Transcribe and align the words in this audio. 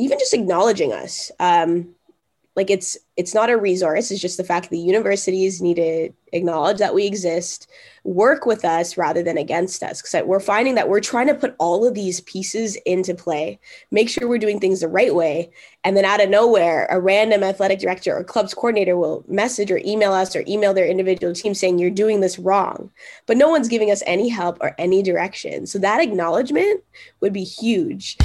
even 0.00 0.18
just 0.18 0.34
acknowledging 0.34 0.92
us. 0.92 1.30
Um, 1.38 1.94
like 2.56 2.68
it's 2.68 2.98
it's 3.16 3.34
not 3.34 3.48
a 3.48 3.56
resource. 3.56 4.10
It's 4.10 4.20
just 4.20 4.36
the 4.36 4.44
fact 4.44 4.64
that 4.64 4.70
the 4.70 4.78
universities 4.78 5.62
need 5.62 5.76
to 5.76 6.10
acknowledge 6.32 6.78
that 6.78 6.94
we 6.94 7.06
exist 7.06 7.68
work 8.02 8.44
with 8.44 8.64
us 8.64 8.96
rather 8.96 9.22
than 9.22 9.38
against 9.38 9.82
us. 9.82 10.02
Because 10.02 10.26
we're 10.26 10.40
finding 10.40 10.74
that 10.74 10.88
we're 10.88 11.00
trying 11.00 11.28
to 11.28 11.34
put 11.34 11.54
all 11.58 11.86
of 11.86 11.94
these 11.94 12.20
pieces 12.22 12.76
into 12.86 13.14
play 13.14 13.58
make 13.90 14.08
sure 14.08 14.28
we're 14.28 14.38
doing 14.38 14.58
things 14.58 14.80
the 14.80 14.88
right 14.88 15.14
way 15.14 15.50
and 15.84 15.96
then 15.96 16.04
out 16.04 16.22
of 16.22 16.28
nowhere 16.28 16.86
a 16.90 17.00
random 17.00 17.42
athletic 17.42 17.78
director 17.78 18.16
or 18.16 18.24
clubs 18.24 18.52
coordinator 18.52 18.96
will 18.96 19.24
message 19.28 19.70
or 19.70 19.80
email 19.84 20.12
us 20.12 20.34
or 20.34 20.44
email 20.48 20.74
their 20.74 20.86
individual 20.86 21.32
team 21.32 21.54
saying 21.54 21.78
you're 21.78 21.90
doing 21.90 22.20
this 22.20 22.38
wrong. 22.38 22.90
But 23.26 23.36
no 23.36 23.48
one's 23.48 23.68
giving 23.68 23.90
us 23.90 24.02
any 24.06 24.28
help 24.28 24.58
or 24.60 24.74
any 24.76 25.02
direction. 25.02 25.66
So 25.66 25.78
that 25.78 26.02
acknowledgement 26.02 26.82
would 27.20 27.32
be 27.32 27.44
huge 27.44 28.16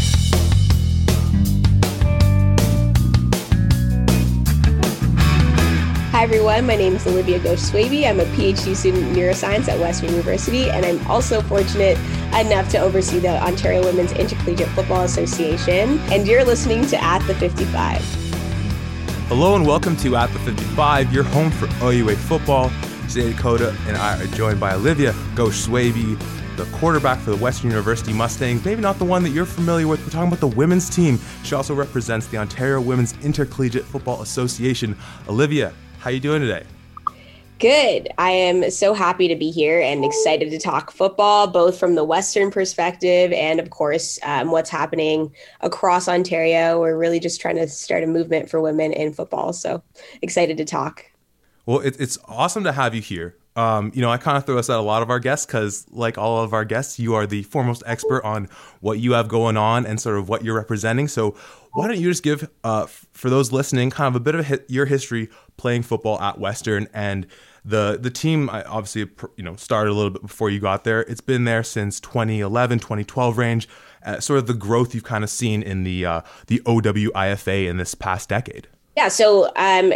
everyone. 6.25 6.65
My 6.65 6.75
name 6.75 6.95
is 6.95 7.05
Olivia 7.05 7.39
Ghosh 7.39 7.69
Swaby. 7.69 8.09
I'm 8.09 8.19
a 8.19 8.23
PhD 8.23 8.75
student 8.75 9.03
in 9.03 9.13
neuroscience 9.13 9.67
at 9.67 9.79
Western 9.79 10.09
University, 10.09 10.71
and 10.71 10.83
I'm 10.83 11.05
also 11.05 11.39
fortunate 11.39 11.99
enough 12.33 12.67
to 12.69 12.79
oversee 12.79 13.19
the 13.19 13.39
Ontario 13.43 13.83
Women's 13.83 14.11
Intercollegiate 14.11 14.69
Football 14.69 15.03
Association. 15.03 15.99
And 16.11 16.27
you're 16.27 16.43
listening 16.43 16.87
to 16.87 17.03
At 17.03 17.19
the 17.27 17.35
55. 17.35 18.01
Hello, 19.27 19.55
and 19.55 19.67
welcome 19.67 19.95
to 19.97 20.15
At 20.15 20.33
the 20.33 20.39
55, 20.39 21.13
your 21.13 21.25
home 21.25 21.51
for 21.51 21.67
OUA 21.83 22.15
football. 22.15 22.71
Today, 23.07 23.31
Dakota 23.31 23.77
and 23.85 23.95
I 23.95 24.19
are 24.19 24.25
joined 24.25 24.59
by 24.59 24.73
Olivia 24.73 25.11
Ghosh 25.35 25.67
Swaby, 25.67 26.19
the 26.57 26.65
quarterback 26.77 27.19
for 27.19 27.29
the 27.29 27.37
Western 27.37 27.69
University 27.69 28.13
Mustangs. 28.13 28.65
Maybe 28.65 28.81
not 28.81 28.97
the 28.97 29.05
one 29.05 29.21
that 29.21 29.29
you're 29.29 29.45
familiar 29.45 29.87
with. 29.87 29.99
We're 30.03 30.09
talking 30.09 30.29
about 30.29 30.39
the 30.39 30.47
women's 30.47 30.89
team. 30.89 31.19
She 31.43 31.53
also 31.53 31.75
represents 31.75 32.25
the 32.25 32.37
Ontario 32.37 32.81
Women's 32.81 33.13
Intercollegiate 33.23 33.85
Football 33.85 34.23
Association. 34.23 34.97
Olivia, 35.29 35.71
how 36.05 36.11
are 36.11 36.13
you 36.13 36.19
doing 36.19 36.39
today? 36.39 36.63
Good. 37.57 38.09
I 38.19 38.29
am 38.29 38.69
so 38.69 38.93
happy 38.93 39.27
to 39.27 39.35
be 39.35 39.49
here 39.49 39.81
and 39.81 40.05
excited 40.05 40.51
to 40.51 40.59
talk 40.59 40.91
football, 40.91 41.47
both 41.47 41.79
from 41.79 41.95
the 41.95 42.03
Western 42.03 42.51
perspective 42.51 43.31
and, 43.31 43.59
of 43.59 43.71
course, 43.71 44.19
um, 44.21 44.51
what's 44.51 44.69
happening 44.69 45.33
across 45.61 46.07
Ontario. 46.07 46.79
We're 46.79 46.95
really 46.95 47.19
just 47.19 47.41
trying 47.41 47.55
to 47.55 47.67
start 47.67 48.03
a 48.03 48.07
movement 48.07 48.51
for 48.51 48.61
women 48.61 48.93
in 48.93 49.13
football. 49.13 49.51
So 49.51 49.81
excited 50.21 50.57
to 50.57 50.65
talk. 50.65 51.07
Well, 51.65 51.79
it, 51.79 51.99
it's 51.99 52.19
awesome 52.27 52.65
to 52.65 52.71
have 52.71 52.93
you 52.93 53.01
here. 53.01 53.35
Um, 53.55 53.91
you 53.95 54.01
know, 54.01 54.11
I 54.11 54.17
kind 54.17 54.37
of 54.37 54.45
throw 54.45 54.59
us 54.59 54.69
at 54.69 54.77
a 54.77 54.81
lot 54.81 55.01
of 55.01 55.09
our 55.09 55.19
guests 55.19 55.45
because, 55.45 55.87
like 55.89 56.17
all 56.19 56.43
of 56.43 56.53
our 56.53 56.65
guests, 56.65 56.99
you 56.99 57.15
are 57.15 57.25
the 57.25 57.43
foremost 57.43 57.81
expert 57.85 58.23
on 58.23 58.49
what 58.81 58.99
you 58.99 59.13
have 59.13 59.27
going 59.27 59.55
on 59.55 59.85
and 59.85 59.99
sort 59.99 60.17
of 60.17 60.27
what 60.27 60.43
you're 60.43 60.55
representing. 60.55 61.07
So, 61.07 61.31
why 61.71 61.87
don't 61.87 61.97
you 61.97 62.09
just 62.09 62.21
give, 62.21 62.49
uh, 62.65 62.85
for 62.85 63.29
those 63.29 63.53
listening, 63.53 63.89
kind 63.89 64.13
of 64.13 64.15
a 64.15 64.23
bit 64.23 64.35
of 64.35 64.51
a 64.51 64.59
your 64.67 64.85
history 64.85 65.29
playing 65.57 65.83
football 65.83 66.19
at 66.19 66.39
Western 66.39 66.87
and 66.93 67.27
the 67.65 67.97
the 67.99 68.11
team 68.11 68.49
obviously 68.51 69.09
you 69.37 69.43
know 69.43 69.55
started 69.55 69.89
a 69.89 69.93
little 69.93 70.11
bit 70.11 70.21
before 70.21 70.49
you 70.49 70.59
got 70.59 70.83
there. 70.83 71.01
It's 71.01 71.21
been 71.21 71.45
there 71.45 71.63
since 71.63 71.99
2011, 71.99 72.79
2012 72.79 73.37
range. 73.37 73.67
Uh, 74.05 74.19
sort 74.19 74.37
of 74.37 74.45
the 74.45 74.53
growth 74.53 74.93
you've 74.93 75.03
kind 75.03 75.23
of 75.23 75.31
seen 75.31 75.63
in 75.63 75.83
the 75.83 76.05
uh, 76.05 76.21
the 76.47 76.59
OWIFA 76.65 77.67
in 77.67 77.77
this 77.77 77.95
past 77.95 78.29
decade. 78.29 78.67
Yeah, 78.95 79.07
so 79.07 79.51
um, 79.55 79.93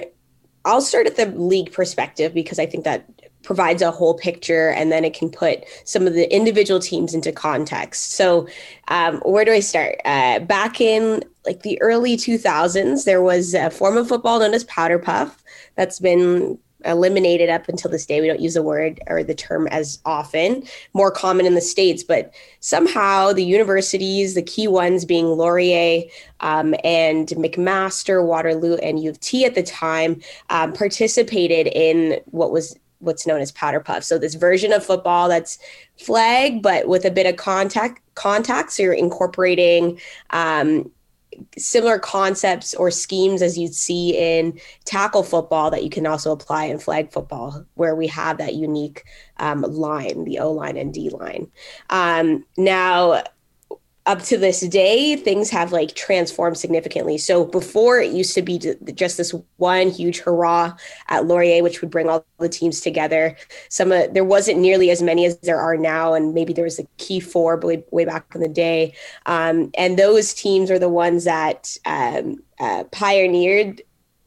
I'll 0.66 0.82
start 0.82 1.06
at 1.06 1.16
the 1.16 1.28
league 1.28 1.72
perspective 1.72 2.34
because 2.34 2.58
I 2.58 2.66
think 2.66 2.84
that 2.86 3.06
provides 3.44 3.82
a 3.82 3.92
whole 3.92 4.16
picture 4.16 4.70
and 4.70 4.92
then 4.92 5.06
it 5.06 5.14
can 5.14 5.30
put 5.30 5.64
some 5.86 6.06
of 6.06 6.14
the 6.14 6.32
individual 6.34 6.80
teams 6.80 7.14
into 7.14 7.32
context. 7.32 8.12
So, 8.14 8.48
um, 8.90 9.20
where 9.22 9.46
do 9.46 9.52
I 9.54 9.62
start? 9.62 9.96
Uh, 10.04 10.40
back 10.40 10.82
in 10.82 11.24
like 11.46 11.62
the 11.62 11.82
early 11.82 12.18
2000s, 12.18 13.06
there 13.06 13.22
was 13.22 13.54
a 13.54 13.70
form 13.70 13.96
of 13.96 14.08
football 14.08 14.40
known 14.40 14.54
as 14.54 14.66
powder 14.66 15.00
puff 15.00 15.39
that's 15.80 15.98
been 15.98 16.60
eliminated 16.84 17.50
up 17.50 17.70
until 17.70 17.90
this 17.90 18.06
day. 18.06 18.20
We 18.20 18.28
don't 18.28 18.42
use 18.42 18.56
the 18.56 18.62
word 18.62 19.00
or 19.08 19.24
the 19.24 19.34
term 19.34 19.66
as 19.68 19.98
often, 20.04 20.64
more 20.94 21.10
common 21.10 21.46
in 21.46 21.56
the 21.56 21.62
States, 21.62 22.04
but 22.04 22.34
somehow 22.60 23.32
the 23.32 23.46
universities, 23.46 24.36
the 24.36 24.42
key 24.42 24.68
ones 24.68 25.06
being 25.06 25.28
Laurier 25.28 26.04
um, 26.42 26.76
and 26.84 27.30
McMaster, 27.30 28.26
Waterloo, 28.26 28.76
and 28.76 29.02
U 29.02 29.10
of 29.10 29.22
T 29.22 29.46
at 29.46 29.56
the 29.56 29.64
time, 29.64 30.22
um, 30.50 30.74
participated 30.74 31.68
in 31.68 32.20
what 32.26 32.52
was 32.52 32.78
what's 32.98 33.26
known 33.26 33.40
as 33.40 33.54
powder 33.54 33.80
puff. 33.80 34.04
So 34.04 34.18
this 34.18 34.36
version 34.36 34.74
of 34.74 34.86
football 34.86 35.30
that's 35.30 35.60
flag, 35.98 36.62
but 36.62 36.90
with 36.90 37.06
a 37.06 37.12
bit 37.12 37.26
of 37.26 37.38
contact 37.38 38.02
contact. 38.16 38.74
So 38.74 38.84
you're 38.84 38.92
incorporating 38.92 39.98
um, 40.32 40.92
similar 41.58 42.00
concepts 42.00 42.74
or 42.74 42.92
schemes 42.92 43.42
as 43.42 43.58
you'd 43.58 43.74
see 43.74 44.18
in 44.18 44.60
tackle 44.86 45.24
football 45.24 45.72
that 45.72 45.84
you 45.84 45.90
can 45.90 46.06
also 46.06 46.32
apply 46.32 46.66
in 46.66 46.80
flag 46.80 47.12
football, 47.12 47.66
where 47.76 47.96
we 47.96 48.08
have 48.08 48.38
that 48.38 48.56
unique 48.56 49.04
um, 49.38 49.62
line, 49.62 50.24
the 50.24 50.40
O 50.40 50.52
line 50.52 50.78
and 50.78 50.94
D 50.94 51.10
line. 51.10 51.50
Um, 51.90 52.46
now, 52.58 53.24
up 54.10 54.24
to 54.24 54.40
this 54.40 54.62
day, 54.62 55.16
things 55.16 55.52
have 55.52 55.72
like 55.72 55.94
transformed 55.94 56.58
significantly. 56.58 57.16
So 57.20 57.46
before 57.46 58.00
it 58.00 58.12
used 58.12 58.34
to 58.34 58.42
be 58.42 58.58
just 58.58 59.18
this 59.18 59.36
one 59.58 59.92
huge 59.92 60.18
hurrah 60.18 60.76
at 61.10 61.28
Laurier, 61.28 61.62
which 61.62 61.82
would 61.82 61.92
bring 61.92 62.10
all 62.10 62.26
the 62.40 62.50
teams 62.50 62.82
together. 62.82 63.38
Some 63.70 63.92
uh, 63.92 64.08
there 64.12 64.26
wasn't 64.26 64.58
nearly 64.58 64.90
as 64.90 65.04
many 65.04 65.26
as 65.26 65.38
there 65.42 65.60
are 65.60 65.78
now, 65.78 66.16
and 66.16 66.34
maybe 66.34 66.54
there 66.54 66.64
was 66.64 66.80
a 66.80 66.88
key 66.98 67.20
four 67.20 67.58
way, 67.58 67.84
way 67.92 68.04
back 68.04 68.26
in 68.34 68.42
the 68.42 68.50
day. 68.50 68.96
Um, 69.28 69.70
and 69.78 70.00
those 70.00 70.34
teams 70.34 70.72
are 70.72 70.80
the 70.80 70.90
ones 70.90 71.26
that 71.26 71.78
um, 71.86 72.42
uh, 72.60 72.86
pioneered 72.86 73.84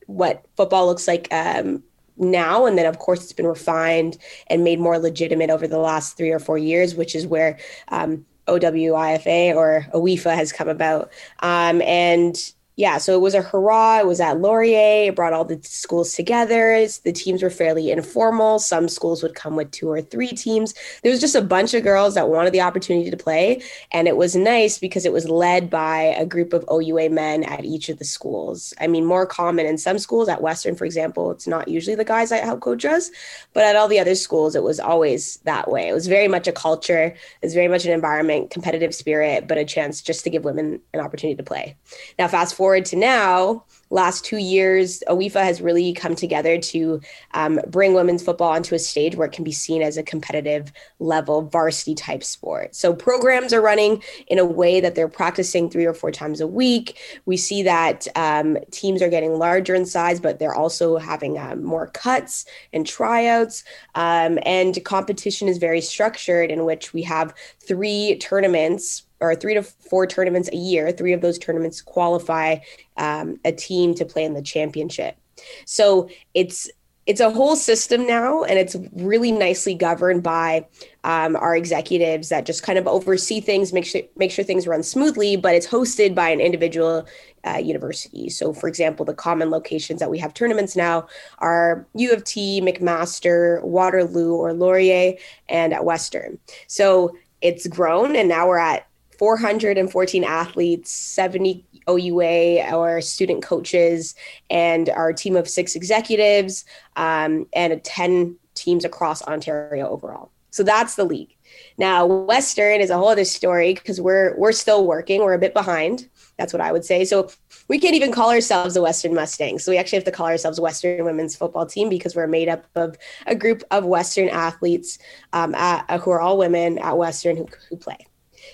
what 0.07 0.45
football 0.57 0.87
looks 0.87 1.09
like 1.09 1.27
um, 1.33 1.83
now 2.17 2.67
and 2.67 2.79
then 2.79 2.87
of 2.87 2.99
course 2.99 3.23
it's 3.23 3.33
been 3.33 3.47
refined 3.47 4.19
and 4.49 4.63
made 4.63 4.79
more 4.79 4.99
legitimate 4.99 5.51
over 5.51 5.67
the 5.67 5.79
last 5.79 6.17
three 6.17 6.31
or 6.31 6.39
four 6.39 6.59
years 6.59 6.95
which 6.95 7.15
is 7.15 7.27
where 7.27 7.59
um, 7.89 8.25
OWIFA 8.49 9.55
or 9.55 9.87
OWIFA 9.95 10.35
has 10.35 10.53
come 10.53 10.69
about. 10.69 11.11
Um, 11.41 11.83
and 11.83 12.37
yeah, 12.77 12.97
so 12.97 13.15
it 13.15 13.21
was 13.21 13.35
a 13.35 13.43
hurrah. 13.43 13.99
It 13.99 14.07
was 14.07 14.21
at 14.21 14.41
Laurier. 14.41 15.09
It 15.09 15.17
brought 15.17 15.35
all 15.35 15.45
the 15.45 15.61
schools 15.63 16.15
together. 16.15 16.87
The 17.05 17.13
teams 17.13 17.43
were 17.43 17.51
fairly 17.51 17.91
informal. 17.91 18.59
Some 18.59 18.89
schools 18.89 19.23
would 19.23 19.35
come 19.35 19.57
with 19.57 19.71
two 19.73 19.91
or 19.91 20.01
three 20.01 20.29
teams. 20.31 20.73
There 21.03 21.13
was 21.13 21.21
just 21.21 21.35
a 21.35 21.43
bunch 21.43 21.75
of 21.75 21.83
girls 21.83 22.15
that 22.15 22.31
wanted 22.31 22.55
the 22.55 22.63
opportunity 22.63 23.11
to 23.11 23.17
play. 23.17 23.63
And 23.93 24.09
it 24.09 24.17
was 24.17 24.35
nice 24.35 24.79
because 24.79 25.05
it 25.05 25.13
was 25.13 25.29
led 25.29 25.69
by 25.69 26.15
a 26.17 26.25
group 26.25 26.55
of 26.55 26.65
OUA 26.73 27.11
men 27.11 27.45
at 27.45 27.67
each 27.67 27.91
of 27.91 27.99
the 27.99 28.07
schools. 28.07 28.73
I 28.81 28.87
mean, 28.87 29.05
more 29.05 29.27
common 29.27 29.67
in 29.67 29.77
some 29.77 29.99
schools, 29.99 30.31
at 30.31 30.41
Western, 30.41 30.75
for 30.75 30.87
example, 30.87 31.31
it's 31.31 31.47
not 31.47 31.69
usually 31.69 31.97
the 31.97 32.05
guys 32.05 32.31
that 32.31 32.43
help 32.43 32.61
coach 32.61 32.87
us. 32.87 33.11
But 33.53 33.65
at 33.65 33.77
all 33.77 33.89
the 33.89 34.01
other 34.01 34.15
schools, 34.15 34.57
it 34.57 34.63
was 34.63 34.81
always 34.81 35.37
that 35.45 35.71
way. 35.71 35.89
It 35.89 35.93
was 35.93 36.07
very 36.07 36.29
much 36.29 36.49
a 36.49 36.53
culture, 36.53 37.05
it 37.05 37.17
was 37.43 37.53
very 37.53 37.69
much 37.69 37.85
an 37.85 37.93
environment, 37.93 38.51
competitive 38.51 38.95
spirit, 38.95 39.47
but 39.47 39.59
a 39.59 39.65
chance 39.67 40.01
just 40.01 40.25
to 40.25 40.31
give 40.31 40.45
women 40.45 40.81
an 40.95 41.01
opportunity 41.01 41.37
to 41.37 41.43
play. 41.43 41.77
Now, 42.19 42.29
fast 42.29 42.55
forward 42.55 42.62
to 42.63 42.97
now, 42.97 43.65
last 43.91 44.25
two 44.25 44.39
years, 44.39 45.03
OWIFA 45.09 45.43
has 45.43 45.61
really 45.61 45.93
come 45.93 46.15
together 46.15 46.59
to 46.59 47.01
um, 47.35 47.61
bring 47.69 47.93
women's 47.93 48.23
football 48.23 48.51
onto 48.51 48.75
a 48.75 48.79
stage 48.79 49.17
where 49.17 49.29
it 49.29 49.33
can 49.33 49.45
be 49.45 49.53
seen 49.53 49.83
as 49.83 49.97
a 49.97 50.03
competitive 50.03 50.73
level 50.99 51.43
varsity 51.43 51.95
type 51.95 52.25
sport. 52.25 52.75
So 52.75 52.95
programs 52.95 53.53
are 53.53 53.61
running 53.61 54.03
in 54.29 54.39
a 54.39 54.45
way 54.45 54.81
that 54.81 54.95
they're 54.95 55.09
practicing 55.09 55.69
three 55.69 55.85
or 55.85 55.93
four 55.93 56.11
times 56.11 56.41
a 56.41 56.47
week. 56.47 56.99
We 57.27 57.37
see 57.37 57.63
that 57.65 58.09
um, 58.17 58.57
teams 58.71 59.03
are 59.03 59.11
getting 59.11 59.39
larger 59.39 59.75
in 59.75 59.85
size, 59.85 60.21
but 60.21 60.39
they're 60.39 60.55
also 60.55 60.97
having 60.97 61.39
um, 61.39 61.63
more 61.63 61.89
cuts 61.89 62.47
and 62.73 62.87
tryouts. 62.87 63.65
Um, 63.95 64.39
and 64.45 64.83
competition 64.85 65.49
is 65.49 65.59
very 65.59 65.83
structured, 65.83 66.51
in 66.51 66.65
which 66.65 66.95
we 66.95 67.03
have 67.03 67.35
three 67.61 68.17
tournaments 68.19 69.05
or 69.23 69.35
three 69.35 69.55
to 69.55 69.63
four 69.63 70.07
tournaments 70.07 70.51
a 70.53 70.57
year. 70.57 70.93
Three 70.93 71.13
of 71.13 71.21
those 71.21 71.39
tournaments 71.39 71.81
qualify 71.81 72.57
um, 72.97 73.39
a 73.45 73.53
team 73.53 73.95
to 73.95 74.05
play 74.05 74.25
in 74.25 74.35
the 74.35 74.43
championship. 74.43 75.17
So 75.65 76.09
it's 76.35 76.71
it's 77.05 77.21
a 77.21 77.31
whole 77.31 77.57
system 77.57 78.07
now, 78.07 78.45
and 78.45 78.59
it's 78.59 78.77
really 78.93 79.33
nicely 79.33 79.75
governed 79.75 80.23
by 80.23 80.67
um, 81.03 81.35
our 81.35 81.57
executives 81.57 82.29
that 82.29 82.47
just 82.47 82.63
kind 82.63 82.79
of 82.79 82.87
oversee 82.87 83.41
things, 83.41 83.73
make 83.73 83.85
sure 83.85 84.03
make 84.17 84.31
sure 84.31 84.45
things 84.45 84.69
run 84.69 84.85
smoothly. 84.85 85.35
But 85.37 85.57
it's 85.57 85.67
hosted 85.67 86.15
by 86.15 86.29
an 86.29 86.41
individual 86.41 87.07
uh, 87.45 87.59
university. 87.59 88.29
So, 88.29 88.53
for 88.53 88.69
example, 88.69 89.05
the 89.05 89.15
common 89.15 89.51
locations 89.51 89.99
that 89.99 90.11
we 90.11 90.19
have 90.19 90.33
tournaments 90.33 90.77
now 90.77 91.09
are 91.39 91.87
U 91.95 92.13
of 92.13 92.23
T, 92.23 92.61
McMaster, 92.61 93.61
Waterloo, 93.65 94.35
or 94.35 94.53
Laurier, 94.53 95.15
and 95.49 95.73
at 95.73 95.85
Western. 95.85 96.39
So 96.69 97.17
it's 97.41 97.67
grown, 97.67 98.15
and 98.15 98.29
now 98.29 98.47
we're 98.47 98.59
at 98.59 98.87
414 99.23 100.25
athletes, 100.25 100.91
70 100.91 101.65
OUA, 101.89 102.61
our 102.63 103.01
student 103.01 103.41
coaches, 103.41 104.17
and 104.51 104.89
our 104.89 105.13
team 105.13 105.37
of 105.37 105.49
six 105.49 105.77
executives, 105.77 106.65
um, 106.97 107.47
and 107.53 107.85
10 107.85 108.37
teams 108.55 108.85
across 108.85 109.23
Ontario 109.23 109.89
overall. 109.89 110.33
So 110.51 110.65
that's 110.65 110.97
the 110.97 111.05
league. 111.05 111.37
Now, 111.79 112.05
Western 112.05 112.81
is 112.81 112.91
a 112.91 112.97
whole 112.97 113.11
other 113.11 113.25
story 113.25 113.75
because 113.75 114.01
we're 114.01 114.37
we're 114.37 114.51
still 114.51 114.89
working. 114.89 115.21
We're 115.21 115.35
a 115.35 115.39
bit 115.39 115.55
behind. 115.55 116.09
That's 116.37 116.53
what 116.53 116.61
I 116.61 116.73
would 116.73 116.85
say. 116.85 117.05
So 117.05 117.31
we 117.69 117.79
can't 117.79 117.95
even 117.95 118.11
call 118.11 118.31
ourselves 118.31 118.75
the 118.75 118.83
Western 118.83 119.15
Mustangs. 119.15 119.63
So 119.63 119.71
we 119.71 119.79
actually 119.79 119.99
have 119.99 120.05
to 120.05 120.11
call 120.11 120.27
ourselves 120.27 120.59
Western 120.59 121.05
Women's 121.05 121.37
Football 121.37 121.67
Team 121.67 121.89
because 121.89 122.17
we're 122.17 122.27
made 122.27 122.49
up 122.49 122.67
of 122.75 122.97
a 123.27 123.37
group 123.37 123.63
of 123.71 123.85
Western 123.85 124.29
athletes 124.31 124.99
um, 125.33 125.55
at, 125.55 126.01
who 126.01 126.11
are 126.11 126.21
all 126.21 126.37
women 126.37 126.79
at 126.79 126.99
Western 126.99 127.37
who, 127.37 127.47
who 127.71 127.77
play. 127.77 128.09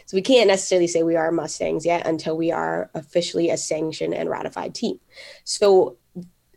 So 0.09 0.17
we 0.17 0.23
can't 0.23 0.49
necessarily 0.49 0.87
say 0.87 1.03
we 1.03 1.17
are 1.17 1.31
Mustangs 1.31 1.85
yet 1.85 2.07
until 2.07 2.35
we 2.35 2.51
are 2.51 2.91
officially 2.95 3.51
a 3.51 3.59
sanctioned 3.59 4.15
and 4.15 4.31
ratified 4.31 4.75
team. 4.75 4.99
So 5.45 5.99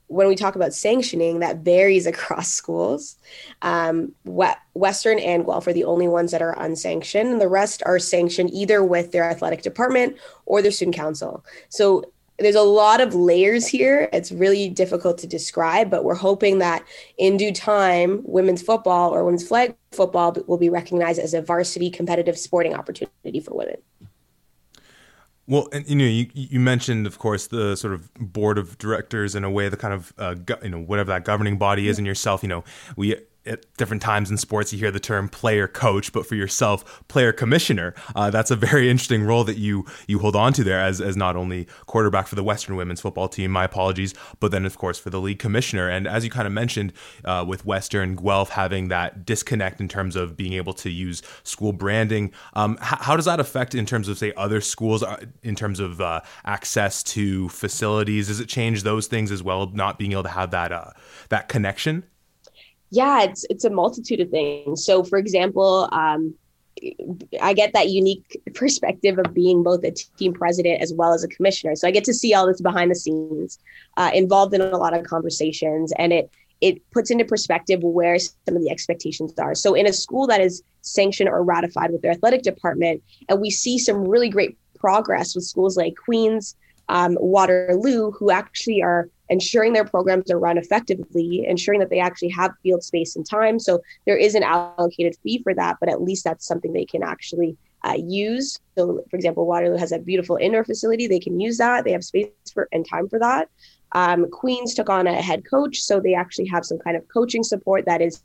when 0.07 0.30
we 0.30 0.38
talk 0.38 0.56
about 0.56 0.74
sanctioning, 0.74 1.39
that 1.39 1.57
varies 1.57 2.06
across 2.07 2.50
schools. 2.50 3.18
Um, 3.62 4.13
Western 4.24 5.19
and 5.19 5.45
Guelph 5.45 5.68
are 5.68 5.74
the 5.74 5.83
only 5.83 6.07
ones 6.07 6.31
that 6.31 6.42
are 6.42 6.57
unsanctioned, 6.57 7.27
and 7.30 7.42
the 7.42 7.50
rest 7.50 7.83
are 7.86 8.00
sanctioned 8.00 8.51
either 8.53 8.86
with 8.86 9.12
their 9.12 9.30
athletic 9.30 9.63
department 9.63 10.15
or 10.45 10.62
their 10.62 10.71
student 10.71 10.95
council. 10.95 11.44
So 11.68 12.06
there's 12.39 12.56
a 12.56 12.62
lot 12.62 13.01
of 13.01 13.13
layers 13.13 13.68
here. 13.68 14.10
It's 14.12 14.31
really 14.31 14.69
difficult 14.69 15.18
to 15.19 15.28
describe, 15.28 15.89
but 15.89 16.04
we're 16.04 16.16
hoping 16.16 16.60
that 16.60 16.83
in 17.18 17.38
due 17.38 17.51
time, 17.51 18.22
women's 18.24 18.62
football 18.62 19.13
or 19.13 19.24
women's 19.24 19.48
flag 19.48 19.75
football 19.92 20.36
will 20.48 20.57
be 20.57 20.69
recognized 20.69 21.19
as 21.19 21.33
a 21.33 21.42
varsity 21.42 21.89
competitive 21.89 22.38
sporting 22.38 22.74
opportunity 22.74 23.39
for 23.39 23.56
women. 23.56 23.78
Well, 25.48 25.68
and 25.74 25.88
you 25.89 25.95
know, 25.95 26.06
you, 26.06 26.28
you 26.33 26.60
mentioned, 26.60 27.06
of 27.06 27.19
course, 27.19 27.48
the 27.48 27.75
sort 27.75 27.94
of 27.94 28.13
board 28.13 28.57
of 28.57 28.78
directors 28.78 29.36
in 29.36 29.44
a 29.44 29.50
way, 29.50 29.68
the 29.69 29.78
kind 29.78 29.94
of 29.94 30.13
uh, 30.18 30.36
go, 30.36 30.56
you 30.63 30.69
know 30.69 30.80
whatever 30.80 31.10
that 31.10 31.25
governing 31.25 31.57
body 31.57 31.89
is, 31.89 31.98
and 31.98 32.07
yourself. 32.07 32.42
You 32.42 32.50
know, 32.50 32.63
we 32.95 33.18
at 33.45 33.65
different 33.77 34.01
times 34.01 34.29
in 34.29 34.38
sports 34.38 34.71
you 34.71 34.79
hear 34.79 34.91
the 34.91 34.99
term 34.99 35.27
player 35.27 35.67
coach 35.67 36.13
but 36.13 36.25
for 36.25 36.35
yourself 36.35 37.03
player 37.07 37.31
commissioner. 37.31 37.93
Uh, 38.15 38.29
that's 38.29 38.51
a 38.51 38.55
very 38.55 38.89
interesting 38.89 39.23
role 39.23 39.43
that 39.43 39.57
you 39.57 39.85
you 40.07 40.19
hold 40.19 40.35
on 40.35 40.53
to 40.53 40.63
there 40.63 40.79
as, 40.79 41.01
as 41.01 41.17
not 41.17 41.35
only 41.35 41.67
quarterback 41.88 42.27
for 42.27 42.35
the 42.35 42.43
western 42.43 42.75
women's 42.75 43.01
football 43.01 43.27
team 43.27 43.51
my 43.51 43.63
apologies 43.63 44.13
but 44.39 44.51
then 44.51 44.65
of 44.65 44.77
course 44.77 44.99
for 44.99 45.09
the 45.09 45.19
league 45.19 45.39
commissioner. 45.39 45.89
And 45.89 46.07
as 46.07 46.23
you 46.23 46.29
kind 46.29 46.47
of 46.47 46.53
mentioned 46.53 46.93
uh, 47.25 47.43
with 47.47 47.65
western 47.65 48.15
guelph 48.15 48.49
having 48.49 48.89
that 48.89 49.25
disconnect 49.25 49.81
in 49.81 49.87
terms 49.87 50.15
of 50.15 50.37
being 50.37 50.53
able 50.53 50.73
to 50.73 50.89
use 50.89 51.21
school 51.44 51.73
branding 51.73 52.31
um, 52.53 52.77
h- 52.81 52.99
how 53.01 53.15
does 53.15 53.25
that 53.25 53.39
affect 53.39 53.73
in 53.73 53.85
terms 53.85 54.07
of 54.07 54.17
say 54.17 54.33
other 54.37 54.61
schools 54.61 55.03
uh, 55.03 55.17
in 55.44 55.55
terms 55.55 55.79
of 55.79 55.99
uh, 56.01 56.21
access 56.45 57.03
to 57.03 57.49
facilities? 57.49 58.27
Does 58.27 58.39
it 58.39 58.47
change 58.47 58.83
those 58.83 59.07
things 59.07 59.31
as 59.31 59.41
well 59.41 59.67
not 59.67 59.97
being 59.97 60.11
able 60.11 60.23
to 60.23 60.29
have 60.29 60.51
that 60.51 60.71
uh, 60.71 60.91
that 61.29 61.49
connection 61.49 62.03
yeah, 62.91 63.23
it's 63.23 63.45
it's 63.49 63.63
a 63.63 63.69
multitude 63.69 64.19
of 64.19 64.29
things. 64.29 64.85
So, 64.85 65.03
for 65.03 65.17
example, 65.17 65.89
um, 65.91 66.35
I 67.41 67.53
get 67.53 67.73
that 67.73 67.89
unique 67.89 68.39
perspective 68.53 69.17
of 69.17 69.33
being 69.33 69.63
both 69.63 69.83
a 69.83 69.91
team 69.91 70.33
president 70.33 70.81
as 70.81 70.93
well 70.93 71.13
as 71.13 71.23
a 71.23 71.27
commissioner. 71.27 71.75
So 71.75 71.88
I 71.88 71.91
get 71.91 72.03
to 72.05 72.13
see 72.13 72.33
all 72.33 72.47
this 72.47 72.61
behind 72.61 72.91
the 72.91 72.95
scenes, 72.95 73.59
uh, 73.97 74.11
involved 74.13 74.53
in 74.53 74.61
a 74.61 74.77
lot 74.77 74.93
of 74.93 75.05
conversations, 75.05 75.93
and 75.97 76.11
it 76.11 76.29
it 76.59 76.91
puts 76.91 77.09
into 77.09 77.25
perspective 77.25 77.81
where 77.81 78.19
some 78.19 78.55
of 78.55 78.61
the 78.61 78.69
expectations 78.69 79.33
are. 79.39 79.55
So 79.55 79.73
in 79.73 79.87
a 79.87 79.94
school 79.94 80.27
that 80.27 80.41
is 80.41 80.61
sanctioned 80.81 81.29
or 81.29 81.44
ratified 81.44 81.91
with 81.91 82.01
their 82.01 82.11
athletic 82.11 82.44
department, 82.44 83.01
and 83.29 83.41
we 83.41 83.49
see 83.49 83.79
some 83.79 84.07
really 84.07 84.29
great 84.29 84.57
progress 84.77 85.33
with 85.33 85.44
schools 85.44 85.77
like 85.77 85.95
Queens, 85.95 86.55
um, 86.89 87.17
Waterloo, 87.19 88.11
who 88.11 88.31
actually 88.31 88.83
are 88.83 89.09
ensuring 89.31 89.74
their 89.74 89.86
programs 89.86 90.30
are 90.30 90.38
run 90.38 90.57
effectively, 90.57 91.45
ensuring 91.48 91.80
that 91.80 91.89
they 91.89 92.00
actually 92.00 92.30
have 92.30 92.51
field 92.62 92.83
space 92.83 93.16
and 93.16 93.28
time. 93.28 93.57
So 93.57 93.81
there 94.06 94.18
is 94.18 94.36
an 94.36 94.44
allocated 94.44 95.16
fee 95.24 95.42
for 95.42 95.56
that, 95.56 95.78
but 95.80 95.89
at 95.89 96.01
least 96.01 96.25
that's 96.25 96.45
something 96.45 96.74
they 96.74 96.86
can 96.86 97.01
actually 97.01 97.57
uh, 97.83 97.95
use. 97.98 98.60
So, 98.78 99.04
for 99.10 99.16
example, 99.16 99.48
Waterloo 99.48 99.78
has 99.78 99.94
a 99.94 100.00
beautiful 100.00 100.36
indoor 100.36 100.66
facility. 100.66 101.07
They 101.07 101.19
can 101.19 101.39
use 101.39 101.57
that. 101.57 101.86
They 101.86 101.94
have 101.94 102.04
space 102.04 102.30
for 102.54 102.68
and 102.74 102.88
time 102.88 103.07
for 103.07 103.18
that. 103.19 103.50
Um, 103.94 104.30
Queens 104.30 104.74
took 104.74 104.89
on 104.89 105.07
a 105.07 105.22
head 105.22 105.44
coach, 105.50 105.80
so 105.80 106.00
they 106.00 106.13
actually 106.13 106.48
have 106.48 106.66
some 106.66 106.78
kind 106.78 106.95
of 106.95 107.07
coaching 107.07 107.44
support 107.44 107.86
that 107.86 108.01
is 108.01 108.24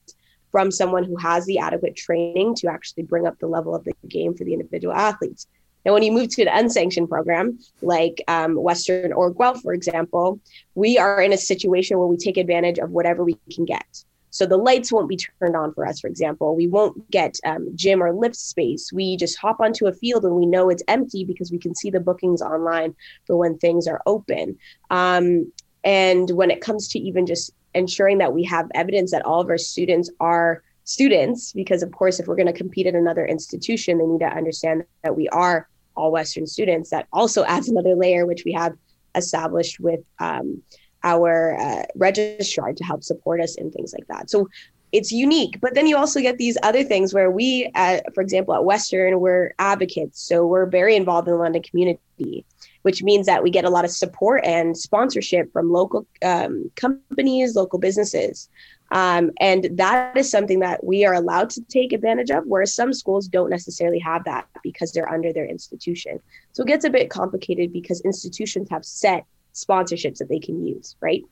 from 0.53 0.71
someone 0.71 1.05
who 1.05 1.17
has 1.17 1.47
the 1.47 1.59
adequate 1.59 1.97
training 1.97 2.55
to 2.57 2.69
actually 2.69 3.05
bring 3.05 3.27
up 3.27 3.39
the 3.39 3.47
level 3.47 3.75
of 3.75 3.85
the 3.85 3.95
game 4.09 4.35
for 4.35 4.45
the 4.45 4.53
individual 4.53 4.95
athletes. 4.95 5.47
Now, 5.87 5.93
when 5.93 6.03
you 6.03 6.11
move 6.11 6.31
to 6.31 6.43
an 6.43 6.49
unsanctioned 6.49 7.09
program 7.09 7.61
like 7.81 8.21
um, 8.27 8.57
Western 8.57 9.13
or 9.13 9.31
Guelph, 9.33 9.63
for 9.63 9.73
example, 9.73 10.41
we 10.75 10.99
are 10.99 11.23
in 11.23 11.33
a 11.33 11.37
situation 11.37 11.97
where 11.97 12.09
we 12.09 12.17
take 12.17 12.37
advantage 12.37 12.79
of 12.79 12.91
whatever 12.91 13.23
we 13.23 13.39
can 13.53 13.65
get. 13.65 13.87
So 14.31 14.47
the 14.47 14.57
lights 14.57 14.91
won't 14.91 15.09
be 15.09 15.17
turned 15.17 15.55
on 15.55 15.73
for 15.75 15.87
us, 15.87 16.01
for 16.01 16.09
example. 16.09 16.57
We 16.57 16.67
won't 16.67 17.09
get 17.13 17.39
um, 17.47 17.69
gym 17.77 18.03
or 18.03 18.13
lift 18.13 18.35
space. 18.35 18.93
We 18.93 19.17
just 19.17 19.39
hop 19.39 19.61
onto 19.61 19.87
a 19.87 19.93
field 19.93 20.25
and 20.25 20.35
we 20.35 20.45
know 20.45 20.71
it's 20.71 20.83
empty 20.89 21.25
because 21.25 21.53
we 21.53 21.59
can 21.59 21.73
see 21.73 21.91
the 21.91 22.01
bookings 22.01 22.43
online 22.43 22.97
for 23.25 23.37
when 23.37 23.57
things 23.57 23.87
are 23.87 24.03
open. 24.07 24.59
Um, 24.91 25.53
and 25.85 26.29
when 26.33 26.51
it 26.51 26.61
comes 26.61 26.89
to 26.89 26.99
even 26.99 27.27
just 27.27 27.53
ensuring 27.75 28.19
that 28.19 28.33
we 28.33 28.43
have 28.43 28.69
evidence 28.75 29.13
that 29.13 29.25
all 29.25 29.41
of 29.41 29.49
our 29.49 29.57
students 29.57 30.11
are 30.19 30.65
students, 30.83 31.53
because 31.53 31.85
of 31.85 31.93
course, 31.93 32.19
if 32.19 32.27
we're 32.27 32.35
going 32.35 32.47
to 32.47 32.53
compete 32.53 32.89
at 32.89 32.97
another 32.97 33.25
institution, 33.25 33.99
they 33.99 34.07
need 34.07 34.21
to 34.21 34.27
understand 34.27 34.83
that 35.05 35.17
we 35.17 35.29
are 35.29 35.69
all 35.97 36.13
Western 36.13 36.47
students. 36.47 36.91
That 36.91 37.07
also 37.13 37.45
adds 37.55 37.69
another 37.69 37.95
layer, 37.95 38.27
which 38.27 38.45
we 38.45 38.53
have 38.53 38.75
established 39.15 39.81
with 39.81 40.01
um, 40.19 40.63
our 41.03 41.59
uh, 41.59 41.85
registrar 41.95 42.73
to 42.73 42.85
help 42.85 43.03
support 43.03 43.41
us 43.41 43.55
in 43.57 43.71
things 43.71 43.95
like 43.97 44.07
that. 44.09 44.31
So 44.31 44.49
it's 44.93 45.13
unique. 45.13 45.61
But 45.61 45.75
then 45.75 45.87
you 45.87 45.97
also 45.97 46.21
get 46.21 46.39
these 46.39 46.57
other 46.63 46.83
things 46.83 47.13
where 47.13 47.31
we, 47.31 47.71
for 48.15 48.21
example, 48.21 48.55
at 48.55 48.65
Western, 48.65 49.21
we're 49.21 49.53
advocates. 49.59 50.23
So 50.23 50.47
we're 50.47 50.67
very 50.67 50.97
involved 50.97 51.29
in 51.29 51.35
the 51.35 51.41
London 51.41 51.63
community, 51.63 52.45
which 52.83 53.03
means 53.03 53.27
that 53.27 53.43
we 53.43 53.51
get 53.51 53.65
a 53.65 53.71
lot 53.71 53.85
of 53.85 53.91
support 53.91 54.45
and 54.45 54.77
sponsorship 54.77 55.53
from 55.53 55.73
local 55.73 56.07
um, 56.25 56.71
companies, 56.77 57.57
local 57.57 57.79
businesses. 57.79 58.49
Um, 58.93 59.31
and 59.41 59.69
that 59.73 60.17
is 60.17 60.31
something 60.31 60.61
that 60.61 60.85
we 60.85 61.05
are 61.05 61.15
allowed 61.15 61.51
to 61.51 61.61
take 61.63 61.93
advantage 61.93 62.31
of, 62.31 62.45
whereas 62.47 62.75
some 62.75 62.93
schools 62.93 63.29
don't 63.29 63.51
necessarily 63.51 63.99
have 63.99 64.25
that 64.25 64.47
because 64.63 64.93
they're 64.93 65.13
under 65.13 65.33
their 65.33 65.47
institution. 65.47 66.21
So 66.53 66.63
it 66.63 66.69
gets 66.69 66.85
a 66.85 66.91
bit 66.91 67.11
complicated 67.11 67.73
because 67.73 68.01
institutions 68.03 68.69
have 68.71 68.85
set 68.85 69.25
sponsorships 69.57 70.19
that 70.19 70.29
they 70.29 70.39
can 70.39 70.65
use, 70.65 70.97
right? 71.01 71.25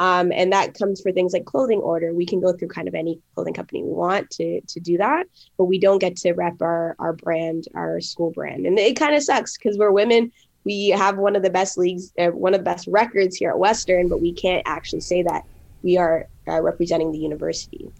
Um, 0.00 0.32
and 0.32 0.52
that 0.52 0.74
comes 0.74 1.00
for 1.00 1.12
things 1.12 1.32
like 1.32 1.44
clothing 1.44 1.78
order. 1.78 2.14
We 2.14 2.26
can 2.26 2.40
go 2.40 2.52
through 2.52 2.68
kind 2.68 2.88
of 2.88 2.94
any 2.94 3.20
clothing 3.34 3.54
company 3.54 3.82
we 3.82 3.90
want 3.90 4.30
to 4.30 4.60
to 4.62 4.80
do 4.80 4.96
that, 4.98 5.26
but 5.58 5.66
we 5.66 5.78
don't 5.78 5.98
get 5.98 6.16
to 6.18 6.32
rep 6.32 6.60
our 6.62 6.96
our 6.98 7.12
brand, 7.12 7.64
our 7.74 8.00
school 8.00 8.30
brand, 8.30 8.66
and 8.66 8.78
it 8.78 8.96
kind 8.96 9.14
of 9.14 9.22
sucks 9.22 9.56
because 9.56 9.76
we're 9.76 9.90
women. 9.90 10.32
We 10.64 10.88
have 10.88 11.16
one 11.18 11.36
of 11.36 11.44
the 11.44 11.50
best 11.50 11.78
leagues, 11.78 12.12
uh, 12.18 12.28
one 12.28 12.52
of 12.52 12.60
the 12.60 12.64
best 12.64 12.88
records 12.88 13.36
here 13.36 13.50
at 13.50 13.58
Western, 13.58 14.08
but 14.08 14.20
we 14.20 14.32
can't 14.32 14.62
actually 14.66 15.00
say 15.02 15.22
that 15.22 15.44
we 15.82 15.96
are 15.96 16.26
uh, 16.48 16.60
representing 16.60 17.12
the 17.12 17.18
university. 17.18 17.90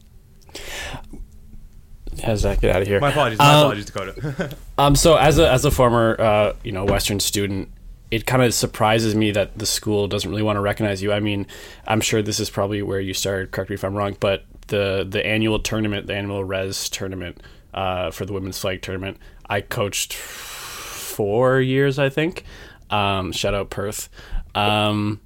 Yeah, 2.14 2.36
Zach, 2.36 2.60
get 2.60 2.74
out 2.74 2.82
of 2.82 2.88
here. 2.88 3.00
My 3.00 3.10
apologies. 3.10 3.38
My 3.38 3.52
um, 3.52 3.60
apologies, 3.60 3.86
Dakota. 3.86 4.56
um, 4.78 4.96
so 4.96 5.16
as 5.16 5.38
a 5.38 5.50
as 5.50 5.64
a 5.64 5.70
former 5.70 6.16
uh, 6.18 6.52
you 6.64 6.72
know 6.72 6.84
Western 6.84 7.20
student, 7.20 7.70
it 8.10 8.24
kind 8.26 8.42
of 8.42 8.54
surprises 8.54 9.14
me 9.14 9.30
that 9.32 9.58
the 9.58 9.66
school 9.66 10.08
doesn't 10.08 10.30
really 10.30 10.42
want 10.42 10.56
to 10.56 10.60
recognize 10.60 11.02
you. 11.02 11.12
I 11.12 11.20
mean, 11.20 11.46
I'm 11.86 12.00
sure 12.00 12.22
this 12.22 12.40
is 12.40 12.48
probably 12.48 12.80
where 12.82 13.00
you 13.00 13.12
started. 13.12 13.50
Correct 13.50 13.70
me 13.70 13.74
if 13.74 13.84
I'm 13.84 13.94
wrong, 13.94 14.16
but 14.18 14.44
the 14.68 15.06
the 15.08 15.24
annual 15.26 15.58
tournament, 15.58 16.06
the 16.06 16.14
annual 16.14 16.42
res 16.42 16.88
tournament 16.88 17.42
uh, 17.74 18.10
for 18.10 18.24
the 18.24 18.32
women's 18.32 18.58
flag 18.58 18.80
tournament, 18.80 19.18
I 19.48 19.60
coached 19.60 20.14
four 20.14 21.60
years, 21.60 21.98
I 21.98 22.08
think. 22.08 22.44
Um, 22.90 23.32
shout 23.32 23.54
out 23.54 23.70
Perth. 23.70 24.08
Um, 24.54 25.20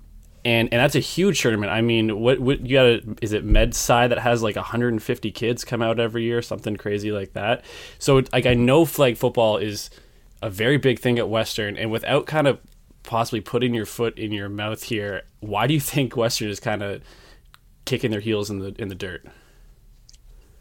and 0.44 0.68
and 0.72 0.80
that's 0.80 0.94
a 0.94 1.00
huge 1.00 1.40
tournament. 1.40 1.72
I 1.72 1.80
mean, 1.80 2.20
what 2.20 2.40
what 2.40 2.66
you 2.66 2.76
got? 2.76 2.86
A, 2.86 3.02
is 3.20 3.32
it 3.32 3.44
Med 3.44 3.72
MedSci 3.72 4.08
that 4.08 4.18
has 4.18 4.42
like 4.42 4.56
150 4.56 5.30
kids 5.30 5.64
come 5.64 5.82
out 5.82 6.00
every 6.00 6.24
year, 6.24 6.42
something 6.42 6.76
crazy 6.76 7.12
like 7.12 7.34
that? 7.34 7.64
So 7.98 8.22
like 8.32 8.46
I 8.46 8.54
know 8.54 8.84
flag 8.84 9.16
football 9.16 9.56
is 9.58 9.90
a 10.42 10.50
very 10.50 10.78
big 10.78 10.98
thing 10.98 11.18
at 11.18 11.28
Western, 11.28 11.76
and 11.76 11.90
without 11.90 12.26
kind 12.26 12.46
of 12.46 12.58
possibly 13.02 13.40
putting 13.40 13.74
your 13.74 13.86
foot 13.86 14.18
in 14.18 14.32
your 14.32 14.48
mouth 14.48 14.82
here, 14.82 15.22
why 15.40 15.66
do 15.66 15.74
you 15.74 15.80
think 15.80 16.16
Western 16.16 16.48
is 16.48 16.60
kind 16.60 16.82
of 16.82 17.02
kicking 17.84 18.10
their 18.10 18.20
heels 18.20 18.50
in 18.50 18.58
the 18.60 18.74
in 18.78 18.88
the 18.88 18.94
dirt? 18.94 19.26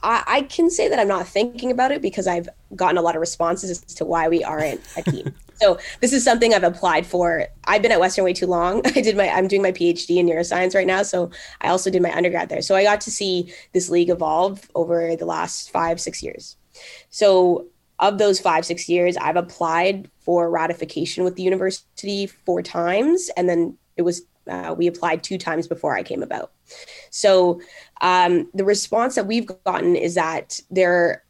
I, 0.02 0.24
I 0.28 0.42
can 0.44 0.70
say 0.70 0.88
that 0.88 1.00
I'm 1.00 1.08
not 1.08 1.28
thinking 1.28 1.72
about 1.72 1.92
it 1.92 2.02
because 2.02 2.28
I've 2.28 2.48
gotten 2.76 2.98
a 2.98 3.02
lot 3.02 3.16
of 3.16 3.20
responses 3.20 3.70
as 3.70 3.94
to 3.96 4.06
why 4.06 4.28
we 4.28 4.44
aren't 4.44 4.82
a 4.98 5.04
team. 5.04 5.34
so 5.56 5.78
this 6.00 6.14
is 6.14 6.24
something 6.24 6.54
I've 6.54 6.64
applied 6.64 7.06
for. 7.06 7.48
I've 7.66 7.82
been 7.82 7.92
at 7.92 8.00
Western 8.00 8.26
way 8.26 8.34
too 8.34 8.48
long. 8.48 8.82
I 8.86 9.02
did 9.02 9.18
my 9.18 9.30
I'm 9.30 9.48
doing 9.48 9.62
my 9.62 9.72
PhD 9.72 10.18
in 10.18 10.28
neuroscience 10.28 10.74
right 10.76 10.88
now. 10.88 11.04
So 11.04 11.32
I 11.62 11.70
also 11.70 11.90
did 11.90 12.02
my 12.02 12.16
undergrad 12.16 12.50
there. 12.50 12.62
So 12.62 12.76
I 12.76 12.84
got 12.84 13.02
to 13.02 13.12
see 13.12 13.54
this 13.74 13.90
league 13.90 14.10
evolve 14.10 14.70
over 14.76 15.16
the 15.16 15.26
last 15.26 15.72
five, 15.72 16.00
six 16.00 16.24
years. 16.24 16.56
So 17.10 17.68
of 18.00 18.18
those 18.18 18.40
five, 18.40 18.66
six 18.66 18.88
years, 18.88 19.18
I've 19.18 19.36
applied 19.36 20.10
for 20.22 20.50
ratification 20.50 21.26
with 21.26 21.36
the 21.36 21.44
university 21.44 22.28
four 22.28 22.62
times. 22.62 23.30
And 23.36 23.50
then 23.50 23.78
it 23.98 24.04
was 24.04 24.22
uh, 24.50 24.74
we 24.76 24.88
applied 24.88 25.24
two 25.24 25.38
times 25.38 25.68
before 25.68 25.96
I 25.96 26.04
came 26.04 26.24
about. 26.24 26.52
So 27.12 27.62
um, 28.02 28.50
the 28.54 28.66
response 28.66 29.16
that 29.16 29.28
we've 29.28 29.50
gotten 29.66 29.96
is 29.96 30.16
that 30.16 30.60
there 30.70 31.24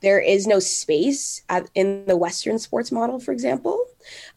there 0.00 0.20
is 0.20 0.46
no 0.46 0.58
space 0.58 1.42
at, 1.48 1.68
in 1.74 2.04
the 2.06 2.16
Western 2.16 2.58
sports 2.58 2.90
model, 2.90 3.18
for 3.18 3.32
example. 3.32 3.84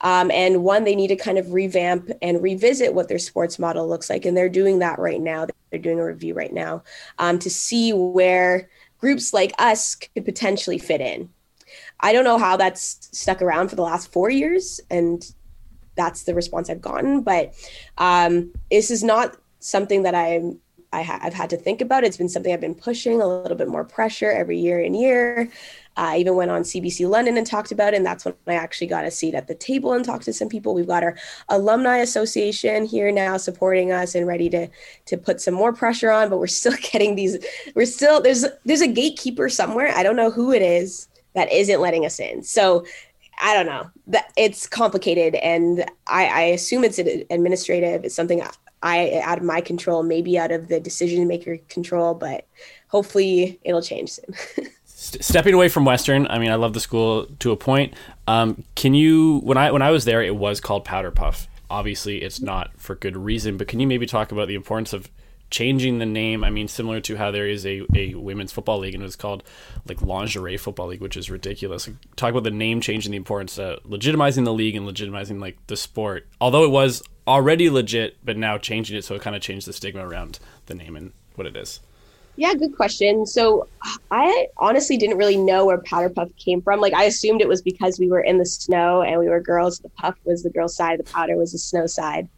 Um, 0.02 0.32
and 0.32 0.64
one, 0.64 0.84
they 0.84 0.96
need 0.96 1.08
to 1.10 1.16
kind 1.16 1.38
of 1.38 1.54
revamp 1.54 2.12
and 2.22 2.42
revisit 2.42 2.94
what 2.94 3.08
their 3.08 3.20
sports 3.20 3.60
model 3.60 3.88
looks 3.88 4.10
like. 4.10 4.26
And 4.26 4.36
they're 4.36 4.50
doing 4.50 4.80
that 4.80 5.00
right 5.00 5.22
now. 5.22 5.48
They're 5.70 5.80
doing 5.80 6.00
a 6.00 6.06
review 6.06 6.34
right 6.34 6.54
now 6.54 6.84
um, 7.20 7.40
to 7.40 7.50
see 7.50 7.94
where 7.94 8.70
groups 9.00 9.34
like 9.34 9.54
us 9.60 9.96
could 9.96 10.26
potentially 10.26 10.78
fit 10.78 11.02
in. 11.02 11.30
I 12.00 12.14
don't 12.14 12.24
know 12.24 12.38
how 12.38 12.58
that's 12.58 13.10
stuck 13.12 13.42
around 13.42 13.70
for 13.70 13.76
the 13.76 13.82
last 13.82 14.12
four 14.12 14.30
years, 14.30 14.80
and 14.90 15.30
that's 15.96 16.24
the 16.24 16.36
response 16.36 16.70
I've 16.70 16.82
gotten. 16.82 17.22
But 17.22 17.54
um, 17.98 18.52
this 18.70 18.92
is 18.92 19.04
not 19.04 19.38
something 19.60 20.04
that 20.04 20.16
I'm 20.16 20.60
I 20.98 21.02
have 21.02 21.34
had 21.34 21.50
to 21.52 21.58
think 21.58 21.80
about. 21.82 22.04
It's 22.04 22.18
been 22.18 22.28
something 22.28 22.52
I've 22.52 22.60
been 22.60 22.74
pushing 22.74 23.22
a 23.22 23.28
little 23.28 23.56
bit 23.56 23.68
more 23.68 23.84
pressure 23.84 24.32
every 24.32 24.58
year 24.58 24.80
and 24.80 24.96
year. 24.96 25.50
I 25.96 26.18
even 26.18 26.36
went 26.36 26.50
on 26.50 26.64
CBC 26.64 27.08
London 27.08 27.38
and 27.38 27.46
talked 27.46 27.72
about 27.72 27.94
it. 27.94 27.98
And 27.98 28.06
that's 28.06 28.26
when 28.26 28.34
I 28.48 28.56
actually 28.56 28.88
got 28.88 29.06
a 29.06 29.12
seat 29.12 29.36
at 29.36 29.48
the 29.48 29.54
table 29.54 29.94
and 29.94 30.04
talked 30.04 30.26
to 30.26 30.34
some 30.34 30.50
people. 30.50 30.74
We've 30.74 30.88
got 30.88 31.04
our 31.04 31.16
alumni 31.50 31.98
association 31.98 32.86
here 32.86 33.12
now 33.12 33.38
supporting 33.38 33.92
us 33.92 34.16
and 34.16 34.26
ready 34.26 34.50
to 34.50 34.68
to 35.06 35.18
put 35.18 35.40
some 35.40 35.54
more 35.54 35.72
pressure 35.72 36.10
on, 36.10 36.30
but 36.30 36.40
we're 36.40 36.48
still 36.48 36.76
getting 36.92 37.16
these, 37.16 37.38
we're 37.76 37.86
still 37.86 38.20
there's 38.20 38.46
there's 38.66 38.82
a 38.82 38.88
gatekeeper 38.88 39.50
somewhere. 39.50 39.94
I 39.96 40.02
don't 40.02 40.16
know 40.16 40.32
who 40.32 40.52
it 40.52 40.64
is 40.64 41.08
that 41.36 41.52
isn't 41.52 41.80
letting 41.80 42.06
us 42.06 42.20
in. 42.20 42.42
So 42.42 42.86
I 43.40 43.54
don't 43.54 43.68
know. 43.68 44.22
It's 44.36 44.66
complicated, 44.66 45.36
and 45.36 45.86
I, 46.08 46.26
I 46.26 46.42
assume 46.42 46.84
it's 46.84 46.98
administrative. 46.98 48.04
It's 48.04 48.16
something 48.16 48.42
I 48.84 49.22
out 49.24 49.38
of 49.38 49.44
my 49.44 49.62
control, 49.62 50.04
maybe 50.04 50.38
out 50.38 50.52
of 50.52 50.68
the 50.68 50.80
decision 50.80 51.28
maker 51.28 51.58
control, 51.70 52.14
but 52.14 52.46
hopefully 52.88 53.60
it'll 53.64 53.82
change 53.82 54.12
soon. 54.12 54.36
Stepping 54.86 55.54
away 55.54 55.70
from 55.70 55.86
Western, 55.86 56.28
I 56.28 56.40
mean, 56.40 56.52
I 56.52 56.56
love 56.56 56.74
the 56.74 56.80
school 56.80 57.28
to 57.40 57.52
a 57.52 57.56
point. 57.58 57.94
Um, 58.28 58.64
can 58.76 58.94
you 58.94 59.40
when 59.40 59.58
I 59.58 59.72
when 59.72 59.82
I 59.82 59.92
was 59.92 60.06
there, 60.06 60.22
it 60.22 60.36
was 60.36 60.60
called 60.60 60.86
Powder 60.86 61.12
Puff. 61.12 61.48
Obviously, 61.70 62.22
it's 62.22 62.40
not 62.40 62.72
for 62.78 62.96
good 62.96 63.18
reason, 63.18 63.58
but 63.58 63.68
can 63.68 63.80
you 63.80 63.88
maybe 63.88 64.06
talk 64.06 64.32
about 64.32 64.48
the 64.48 64.56
importance 64.56 64.94
of 64.94 65.10
changing 65.50 66.00
the 66.00 66.06
name. 66.06 66.44
I 66.44 66.50
mean, 66.50 66.68
similar 66.68 67.00
to 67.02 67.16
how 67.16 67.32
there 67.32 67.48
is 67.48 67.66
a, 67.66 67.84
a 67.96 68.16
women's 68.16 68.52
football 68.52 68.80
league 68.80 68.94
and 68.94 69.04
it 69.04 69.06
was 69.06 69.16
called 69.16 69.44
like 69.88 70.02
lingerie 70.02 70.58
football 70.58 70.88
league, 70.88 71.02
which 71.02 71.18
is 71.18 71.30
ridiculous. 71.30 71.90
Talk 72.16 72.32
about 72.32 72.44
the 72.44 72.52
name 72.52 72.82
change 72.82 73.06
and 73.06 73.14
the 73.14 73.18
importance 73.18 73.58
of 73.58 73.84
legitimizing 73.84 74.46
the 74.46 74.54
league 74.54 74.76
and 74.76 74.88
legitimizing 74.88 75.40
like 75.40 75.58
the 75.68 75.78
sport. 75.78 76.28
Although 76.42 76.64
it 76.64 76.72
was 76.72 77.04
already 77.28 77.70
legit, 77.70 78.18
but 78.24 78.38
now 78.38 78.58
changing 78.58 78.98
it 78.98 79.04
so 79.04 79.16
it 79.16 79.22
kind 79.22 79.36
of 79.36 79.42
changed 79.42 79.68
the 79.68 79.74
stigma 79.74 80.08
around 80.08 80.40
the 80.66 80.76
name 80.76 80.96
and 80.96 81.14
what 81.36 81.48
it 81.48 81.56
is. 81.56 81.80
Yeah, 82.40 82.54
good 82.54 82.76
question. 82.76 83.26
So 83.26 83.68
I 84.12 84.48
honestly 84.58 84.96
didn't 84.96 85.18
really 85.18 85.38
know 85.38 85.66
where 85.66 85.80
Powder 85.80 86.10
Puff 86.10 86.30
came 86.38 86.62
from. 86.62 86.80
Like 86.80 86.94
I 86.94 87.06
assumed 87.06 87.42
it 87.42 87.48
was 87.48 87.64
because 87.64 88.00
we 88.00 88.10
were 88.10 88.22
in 88.22 88.38
the 88.38 88.46
snow 88.46 89.02
and 89.02 89.20
we 89.20 89.28
were 89.28 89.42
girls. 89.42 89.80
The 89.80 89.90
puff 89.90 90.16
was 90.24 90.44
the 90.44 90.52
girl 90.52 90.68
side, 90.68 91.00
the 91.00 91.04
powder 91.04 91.36
was 91.36 91.52
the 91.52 91.58
snow 91.58 91.88
side. 91.88 92.30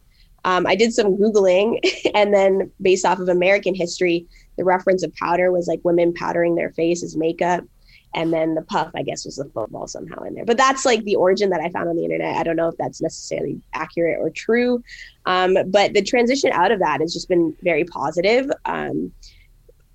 Um, 0.44 0.66
I 0.66 0.74
did 0.74 0.92
some 0.92 1.16
Googling, 1.16 1.78
and 2.14 2.32
then 2.32 2.70
based 2.80 3.04
off 3.04 3.18
of 3.18 3.28
American 3.28 3.74
history, 3.74 4.26
the 4.56 4.64
reference 4.64 5.02
of 5.02 5.14
powder 5.14 5.52
was 5.52 5.66
like 5.66 5.80
women 5.84 6.12
powdering 6.12 6.54
their 6.54 6.70
face 6.70 7.02
as 7.02 7.16
makeup. 7.16 7.64
And 8.12 8.32
then 8.32 8.56
the 8.56 8.62
puff, 8.62 8.90
I 8.96 9.02
guess, 9.02 9.24
was 9.24 9.36
the 9.36 9.44
football 9.44 9.86
somehow 9.86 10.24
in 10.24 10.34
there. 10.34 10.44
But 10.44 10.56
that's 10.56 10.84
like 10.84 11.04
the 11.04 11.14
origin 11.14 11.50
that 11.50 11.60
I 11.60 11.70
found 11.70 11.88
on 11.88 11.96
the 11.96 12.02
internet. 12.02 12.36
I 12.36 12.42
don't 12.42 12.56
know 12.56 12.68
if 12.68 12.76
that's 12.76 13.00
necessarily 13.00 13.60
accurate 13.72 14.18
or 14.20 14.30
true. 14.30 14.82
Um, 15.26 15.56
but 15.68 15.94
the 15.94 16.02
transition 16.02 16.50
out 16.52 16.72
of 16.72 16.80
that 16.80 17.00
has 17.00 17.12
just 17.12 17.28
been 17.28 17.56
very 17.62 17.84
positive. 17.84 18.50
Um, 18.64 19.12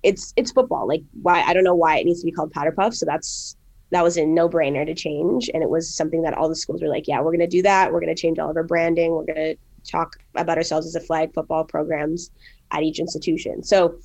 it's 0.02 0.32
it's 0.36 0.52
football. 0.52 0.88
Like 0.88 1.02
why 1.20 1.42
I 1.42 1.52
don't 1.52 1.64
know 1.64 1.74
why 1.74 1.98
it 1.98 2.06
needs 2.06 2.20
to 2.20 2.26
be 2.26 2.32
called 2.32 2.52
powder 2.52 2.72
puff. 2.72 2.94
So 2.94 3.04
that's 3.04 3.56
that 3.90 4.02
was 4.02 4.16
a 4.16 4.24
no 4.24 4.48
brainer 4.48 4.84
to 4.86 4.94
change. 4.94 5.50
And 5.52 5.62
it 5.62 5.70
was 5.70 5.94
something 5.94 6.22
that 6.22 6.34
all 6.34 6.48
the 6.48 6.56
schools 6.56 6.82
were 6.82 6.88
like, 6.88 7.06
yeah, 7.06 7.20
we're 7.20 7.30
going 7.30 7.40
to 7.40 7.46
do 7.46 7.62
that. 7.62 7.92
We're 7.92 8.00
going 8.00 8.14
to 8.14 8.20
change 8.20 8.38
all 8.38 8.50
of 8.50 8.56
our 8.56 8.64
branding. 8.64 9.12
We're 9.12 9.24
going 9.24 9.36
to 9.36 9.56
talk 9.86 10.16
about 10.34 10.58
ourselves 10.58 10.86
as 10.86 10.94
a 10.94 11.00
flag 11.00 11.32
football 11.34 11.64
programs 11.64 12.30
at 12.70 12.82
each 12.82 12.98
institution. 12.98 13.62
So 13.62 13.98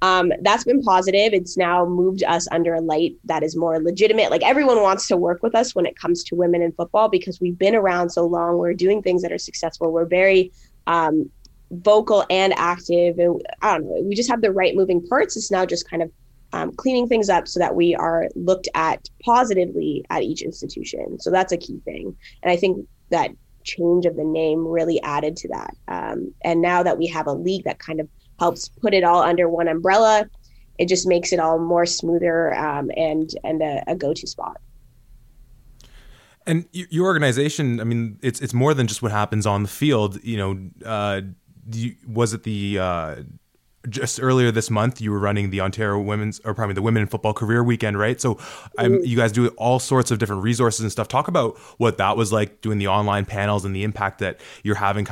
um, 0.00 0.32
that's 0.42 0.64
been 0.64 0.82
positive. 0.82 1.32
It's 1.32 1.56
now 1.56 1.84
moved 1.84 2.22
us 2.22 2.46
under 2.52 2.74
a 2.74 2.80
light 2.80 3.16
that 3.24 3.42
is 3.42 3.56
more 3.56 3.80
legitimate. 3.80 4.30
Like 4.30 4.44
everyone 4.44 4.80
wants 4.82 5.08
to 5.08 5.16
work 5.16 5.42
with 5.42 5.54
us 5.54 5.74
when 5.74 5.86
it 5.86 5.98
comes 5.98 6.22
to 6.24 6.36
women 6.36 6.62
in 6.62 6.72
football 6.72 7.08
because 7.08 7.40
we've 7.40 7.58
been 7.58 7.74
around 7.74 8.10
so 8.10 8.24
long. 8.24 8.58
We're 8.58 8.74
doing 8.74 9.02
things 9.02 9.22
that 9.22 9.32
are 9.32 9.38
successful. 9.38 9.90
We're 9.90 10.04
very 10.04 10.52
um, 10.86 11.30
vocal 11.70 12.24
and 12.30 12.52
active. 12.56 13.18
And 13.18 13.42
I 13.60 13.72
don't 13.72 13.86
know, 13.86 14.02
we 14.02 14.14
just 14.14 14.30
have 14.30 14.40
the 14.40 14.52
right 14.52 14.76
moving 14.76 15.04
parts. 15.06 15.36
It's 15.36 15.50
now 15.50 15.66
just 15.66 15.90
kind 15.90 16.02
of 16.02 16.12
um, 16.52 16.72
cleaning 16.72 17.08
things 17.08 17.28
up 17.28 17.46
so 17.48 17.58
that 17.60 17.74
we 17.74 17.94
are 17.94 18.28
looked 18.36 18.68
at 18.74 19.08
positively 19.24 20.04
at 20.10 20.22
each 20.22 20.42
institution. 20.42 21.18
So 21.18 21.30
that's 21.30 21.52
a 21.52 21.58
key 21.58 21.80
thing. 21.84 22.16
And 22.42 22.50
I 22.52 22.56
think 22.56 22.86
that 23.10 23.30
change 23.68 24.06
of 24.06 24.16
the 24.16 24.24
name 24.24 24.66
really 24.66 25.00
added 25.02 25.36
to 25.36 25.48
that. 25.48 25.74
Um, 25.88 26.32
and 26.42 26.62
now 26.62 26.82
that 26.82 26.98
we 26.98 27.06
have 27.08 27.26
a 27.26 27.32
league 27.32 27.64
that 27.64 27.78
kind 27.78 28.00
of 28.00 28.08
helps 28.38 28.68
put 28.68 28.94
it 28.94 29.04
all 29.04 29.22
under 29.22 29.48
one 29.48 29.68
umbrella, 29.68 30.28
it 30.78 30.88
just 30.88 31.06
makes 31.06 31.32
it 31.32 31.40
all 31.40 31.58
more 31.58 31.86
smoother 31.86 32.54
um, 32.54 32.90
and 32.96 33.30
and 33.44 33.62
a, 33.62 33.82
a 33.86 33.94
go 33.94 34.14
to 34.14 34.26
spot. 34.26 34.56
And 36.46 36.66
your 36.72 37.04
organization, 37.04 37.78
I 37.78 37.84
mean, 37.84 38.18
it's 38.22 38.40
it's 38.40 38.54
more 38.54 38.72
than 38.74 38.86
just 38.86 39.02
what 39.02 39.12
happens 39.12 39.46
on 39.46 39.62
the 39.64 39.68
field. 39.68 40.22
You 40.24 40.36
know, 40.38 40.70
uh, 40.84 41.20
you, 41.72 41.94
was 42.06 42.32
it 42.32 42.44
the 42.44 42.78
uh, 42.78 43.16
just 43.88 44.20
earlier 44.22 44.50
this 44.50 44.70
month 44.70 45.00
you 45.00 45.10
were 45.10 45.18
running 45.18 45.50
the 45.50 45.60
Ontario 45.60 46.00
Women's 46.00 46.40
or 46.44 46.54
probably 46.54 46.74
the 46.74 46.82
Women 46.82 47.02
in 47.02 47.08
Football 47.08 47.34
Career 47.34 47.62
Weekend, 47.62 47.98
right? 47.98 48.20
So 48.20 48.34
mm-hmm. 48.34 49.04
you 49.04 49.16
guys 49.16 49.32
do 49.32 49.48
all 49.50 49.78
sorts 49.78 50.10
of 50.10 50.18
different 50.18 50.42
resources 50.42 50.80
and 50.80 50.92
stuff. 50.92 51.08
Talk 51.08 51.28
about 51.28 51.58
what 51.78 51.98
that 51.98 52.16
was 52.16 52.32
like 52.32 52.60
doing 52.60 52.78
the 52.78 52.88
online 52.88 53.24
panels 53.24 53.64
and 53.64 53.74
the 53.74 53.84
impact 53.84 54.18
that 54.20 54.40
you're 54.62 54.76
having 54.76 55.06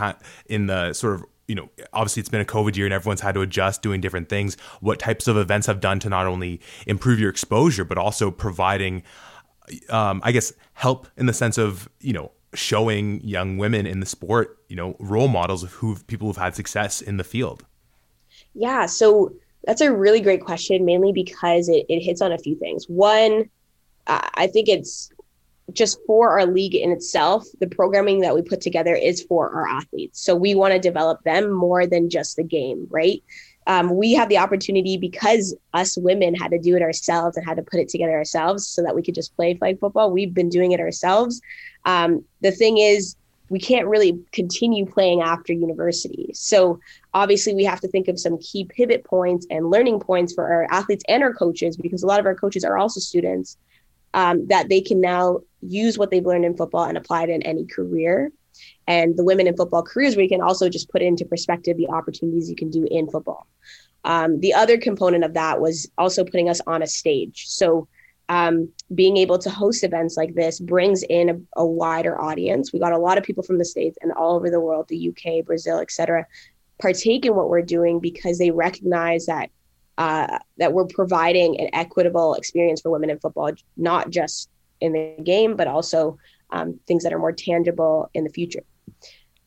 in 0.46 0.66
the 0.66 0.92
sort 0.92 1.14
of 1.14 1.24
you 1.48 1.54
know, 1.54 1.68
obviously 1.92 2.20
it's 2.20 2.28
been 2.28 2.40
a 2.40 2.44
COVID 2.44 2.76
year 2.76 2.86
and 2.86 2.92
everyone's 2.92 3.20
had 3.20 3.34
to 3.34 3.40
adjust 3.40 3.82
doing 3.82 4.00
different 4.00 4.28
things. 4.28 4.56
What 4.80 4.98
types 4.98 5.28
of 5.28 5.36
events 5.36 5.66
have 5.68 5.80
done 5.80 6.00
to 6.00 6.08
not 6.08 6.26
only 6.26 6.60
improve 6.86 7.20
your 7.20 7.30
exposure, 7.30 7.84
but 7.84 7.98
also 7.98 8.30
providing, 8.30 9.04
um, 9.88 10.20
I 10.24 10.32
guess, 10.32 10.52
help 10.74 11.06
in 11.16 11.26
the 11.26 11.32
sense 11.32 11.56
of, 11.56 11.88
you 12.00 12.12
know, 12.12 12.32
showing 12.54 13.20
young 13.22 13.58
women 13.58 13.86
in 13.86 14.00
the 14.00 14.06
sport, 14.06 14.58
you 14.68 14.76
know, 14.76 14.96
role 14.98 15.28
models 15.28 15.62
of 15.62 15.72
who 15.72 15.96
people 16.06 16.26
who've 16.26 16.36
had 16.36 16.56
success 16.56 17.00
in 17.00 17.16
the 17.16 17.24
field. 17.24 17.64
Yeah, 18.56 18.86
so 18.86 19.32
that's 19.64 19.82
a 19.82 19.94
really 19.94 20.20
great 20.20 20.40
question, 20.40 20.84
mainly 20.84 21.12
because 21.12 21.68
it, 21.68 21.84
it 21.88 22.00
hits 22.00 22.22
on 22.22 22.32
a 22.32 22.38
few 22.38 22.56
things. 22.56 22.86
One, 22.86 23.50
I 24.06 24.46
think 24.46 24.68
it's 24.68 25.10
just 25.72 25.98
for 26.06 26.38
our 26.38 26.46
league 26.46 26.74
in 26.74 26.92
itself, 26.92 27.44
the 27.60 27.66
programming 27.66 28.20
that 28.20 28.34
we 28.34 28.42
put 28.42 28.60
together 28.60 28.94
is 28.94 29.22
for 29.24 29.50
our 29.50 29.68
athletes. 29.68 30.20
So 30.20 30.36
we 30.36 30.54
want 30.54 30.72
to 30.72 30.78
develop 30.78 31.22
them 31.24 31.50
more 31.50 31.86
than 31.86 32.08
just 32.08 32.36
the 32.36 32.44
game, 32.44 32.86
right? 32.88 33.22
Um, 33.66 33.96
we 33.96 34.12
have 34.14 34.28
the 34.28 34.38
opportunity 34.38 34.96
because 34.96 35.56
us 35.74 35.98
women 35.98 36.34
had 36.34 36.52
to 36.52 36.58
do 36.58 36.76
it 36.76 36.82
ourselves 36.82 37.36
and 37.36 37.44
had 37.44 37.56
to 37.56 37.64
put 37.64 37.80
it 37.80 37.88
together 37.88 38.12
ourselves 38.12 38.66
so 38.68 38.82
that 38.84 38.94
we 38.94 39.02
could 39.02 39.16
just 39.16 39.34
play 39.34 39.54
flag 39.54 39.80
football. 39.80 40.12
We've 40.12 40.32
been 40.32 40.48
doing 40.48 40.70
it 40.70 40.78
ourselves. 40.78 41.40
Um, 41.84 42.24
the 42.42 42.52
thing 42.52 42.78
is, 42.78 43.16
we 43.48 43.60
can't 43.60 43.86
really 43.86 44.18
continue 44.32 44.86
playing 44.86 45.22
after 45.22 45.52
university. 45.52 46.30
So 46.34 46.80
obviously 47.14 47.54
we 47.54 47.64
have 47.64 47.80
to 47.80 47.88
think 47.88 48.08
of 48.08 48.18
some 48.18 48.38
key 48.38 48.64
pivot 48.64 49.04
points 49.04 49.46
and 49.50 49.70
learning 49.70 50.00
points 50.00 50.34
for 50.34 50.44
our 50.52 50.66
athletes 50.70 51.04
and 51.08 51.22
our 51.22 51.32
coaches 51.32 51.76
because 51.76 52.02
a 52.02 52.06
lot 52.06 52.20
of 52.20 52.26
our 52.26 52.34
coaches 52.34 52.64
are 52.64 52.76
also 52.76 53.00
students 53.00 53.56
um, 54.14 54.46
that 54.48 54.68
they 54.68 54.80
can 54.80 55.00
now 55.00 55.40
use 55.60 55.98
what 55.98 56.10
they've 56.10 56.26
learned 56.26 56.44
in 56.44 56.56
football 56.56 56.84
and 56.84 56.98
apply 56.98 57.24
it 57.24 57.30
in 57.30 57.42
any 57.42 57.66
career. 57.66 58.32
And 58.86 59.16
the 59.16 59.24
women 59.24 59.46
in 59.46 59.56
football 59.56 59.82
careers, 59.82 60.16
we 60.16 60.28
can 60.28 60.40
also 60.40 60.68
just 60.68 60.88
put 60.88 61.02
into 61.02 61.24
perspective 61.24 61.76
the 61.76 61.88
opportunities 61.88 62.48
you 62.48 62.56
can 62.56 62.70
do 62.70 62.86
in 62.90 63.08
football. 63.08 63.46
Um, 64.04 64.40
the 64.40 64.54
other 64.54 64.78
component 64.78 65.24
of 65.24 65.34
that 65.34 65.60
was 65.60 65.90
also 65.98 66.24
putting 66.24 66.48
us 66.48 66.60
on 66.66 66.82
a 66.82 66.86
stage. 66.86 67.46
So 67.48 67.88
um, 68.28 68.68
being 68.94 69.16
able 69.16 69.38
to 69.38 69.50
host 69.50 69.84
events 69.84 70.16
like 70.16 70.34
this 70.34 70.58
brings 70.58 71.02
in 71.04 71.28
a, 71.28 71.60
a, 71.60 71.66
wider 71.66 72.20
audience. 72.20 72.72
We 72.72 72.80
got 72.80 72.92
a 72.92 72.98
lot 72.98 73.18
of 73.18 73.24
people 73.24 73.44
from 73.44 73.58
the 73.58 73.64
States 73.64 73.96
and 74.02 74.12
all 74.12 74.34
over 74.34 74.50
the 74.50 74.60
world, 74.60 74.88
the 74.88 75.10
UK, 75.10 75.44
Brazil, 75.44 75.78
et 75.78 75.90
cetera, 75.90 76.26
partake 76.80 77.24
in 77.24 77.36
what 77.36 77.48
we're 77.48 77.62
doing 77.62 78.00
because 78.00 78.38
they 78.38 78.50
recognize 78.50 79.26
that 79.26 79.50
uh, 79.98 80.38
that 80.58 80.72
we're 80.72 80.86
providing 80.86 81.58
an 81.58 81.70
equitable 81.72 82.34
experience 82.34 82.82
for 82.82 82.90
women 82.90 83.08
in 83.08 83.18
football, 83.18 83.50
not 83.78 84.10
just 84.10 84.50
in 84.80 84.92
the 84.92 85.16
game, 85.22 85.56
but 85.56 85.66
also 85.66 86.18
um, 86.50 86.78
things 86.86 87.02
that 87.02 87.12
are 87.14 87.18
more 87.18 87.32
tangible 87.32 88.10
in 88.12 88.24
the 88.24 88.30
future. 88.30 88.62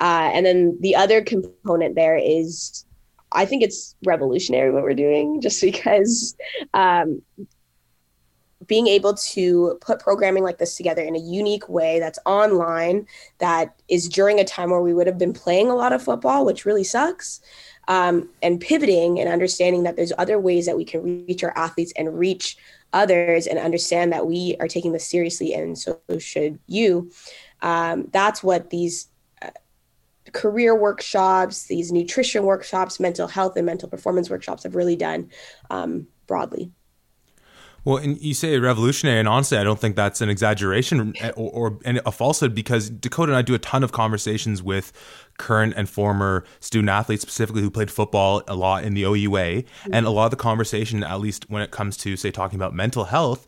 Uh, 0.02 0.32
and 0.34 0.46
then 0.46 0.78
the 0.82 0.96
other 0.96 1.22
component 1.22 1.96
there 1.96 2.16
is 2.16 2.86
I 3.32 3.46
think 3.46 3.62
it's 3.62 3.96
revolutionary 4.06 4.72
what 4.72 4.84
we're 4.84 4.94
doing 4.96 5.42
just 5.42 5.62
because 5.62 6.36
um, 6.74 7.22
being 8.70 8.88
able 8.88 9.14
to 9.16 9.78
put 9.82 10.00
programming 10.00 10.44
like 10.44 10.60
this 10.60 10.78
together 10.78 11.02
in 11.02 11.16
a 11.16 11.20
unique 11.20 11.68
way 11.68 12.00
that's 12.00 12.20
online 12.26 13.06
that 13.40 13.76
is 13.90 14.08
during 14.08 14.40
a 14.40 14.46
time 14.46 14.70
where 14.70 14.82
we 14.82 14.94
would 14.94 15.08
have 15.08 15.18
been 15.18 15.34
playing 15.34 15.68
a 15.68 15.76
lot 15.76 15.92
of 15.92 16.02
football 16.02 16.46
which 16.46 16.64
really 16.64 16.86
sucks 16.86 17.42
um, 17.90 18.30
and 18.44 18.62
pivoting 18.62 19.20
and 19.20 19.28
understanding 19.28 19.84
that 19.84 19.96
there's 19.96 20.14
other 20.20 20.40
ways 20.40 20.68
that 20.68 20.78
we 20.78 20.86
can 20.86 21.26
reach 21.26 21.44
our 21.44 21.58
athletes 21.58 21.92
and 21.98 22.18
reach 22.18 22.56
others 22.94 23.48
and 23.48 23.60
understand 23.60 24.14
that 24.14 24.28
we 24.28 24.56
are 24.60 24.68
taking 24.68 24.94
this 24.94 25.06
seriously 25.06 25.54
and 25.54 25.78
so 25.78 26.00
should 26.20 26.60
you. 26.68 27.12
Um, 27.62 28.08
that's 28.14 28.44
what 28.44 28.70
these 28.70 29.08
uh, 29.42 29.50
career 30.34 30.76
workshops 30.76 31.66
these 31.66 31.92
nutrition 31.92 32.44
workshops 32.44 33.00
mental 33.00 33.28
health 33.28 33.58
and 33.58 33.66
mental 33.66 33.90
performance 33.90 34.30
workshops 34.30 34.64
have 34.64 34.76
really 34.76 34.96
done 34.96 35.30
um, 35.72 36.08
broadly 36.28 36.72
well, 37.86 37.98
and 37.98 38.20
you 38.22 38.34
say 38.34 38.58
revolutionary, 38.60 39.20
and 39.20 39.28
honestly, 39.28 39.58
I 39.58 39.64
don't 39.64 39.80
think 39.80 39.96
that's 39.96 40.22
an 40.22 40.30
exaggeration 40.30 41.14
eh, 41.20 41.32
or, 41.36 41.72
or, 41.72 41.80
a 41.86 42.12
falsehood 42.12 42.54
because 42.54 42.90
Dakota 42.90 43.32
and 43.32 43.38
I 43.38 43.42
do 43.42 43.54
a 43.54 43.60
ton 43.60 43.84
of 43.84 43.92
conversations 43.92 44.62
with 44.62 44.92
current 45.38 45.74
and 45.78 45.90
former 45.90 46.44
student 46.60 46.90
athletes, 46.90 47.22
specifically 47.22 47.62
who 47.62 47.72
played 47.72 47.90
football 47.90 48.44
a 48.48 48.56
lot 48.56 48.84
in 48.84 48.94
the 48.94 49.04
OUA, 49.04 49.64
and 49.92 50.06
a 50.06 50.10
lot 50.10 50.26
of 50.26 50.32
the 50.32 50.38
conversation, 50.38 51.04
at 51.04 51.20
least 51.20 51.50
when 51.50 51.62
it 51.62 51.72
comes 51.72 51.98
to 51.98 52.18
say 52.18 52.32
talking 52.32 52.58
about 52.58 52.74
mental 52.74 53.06
health, 53.06 53.48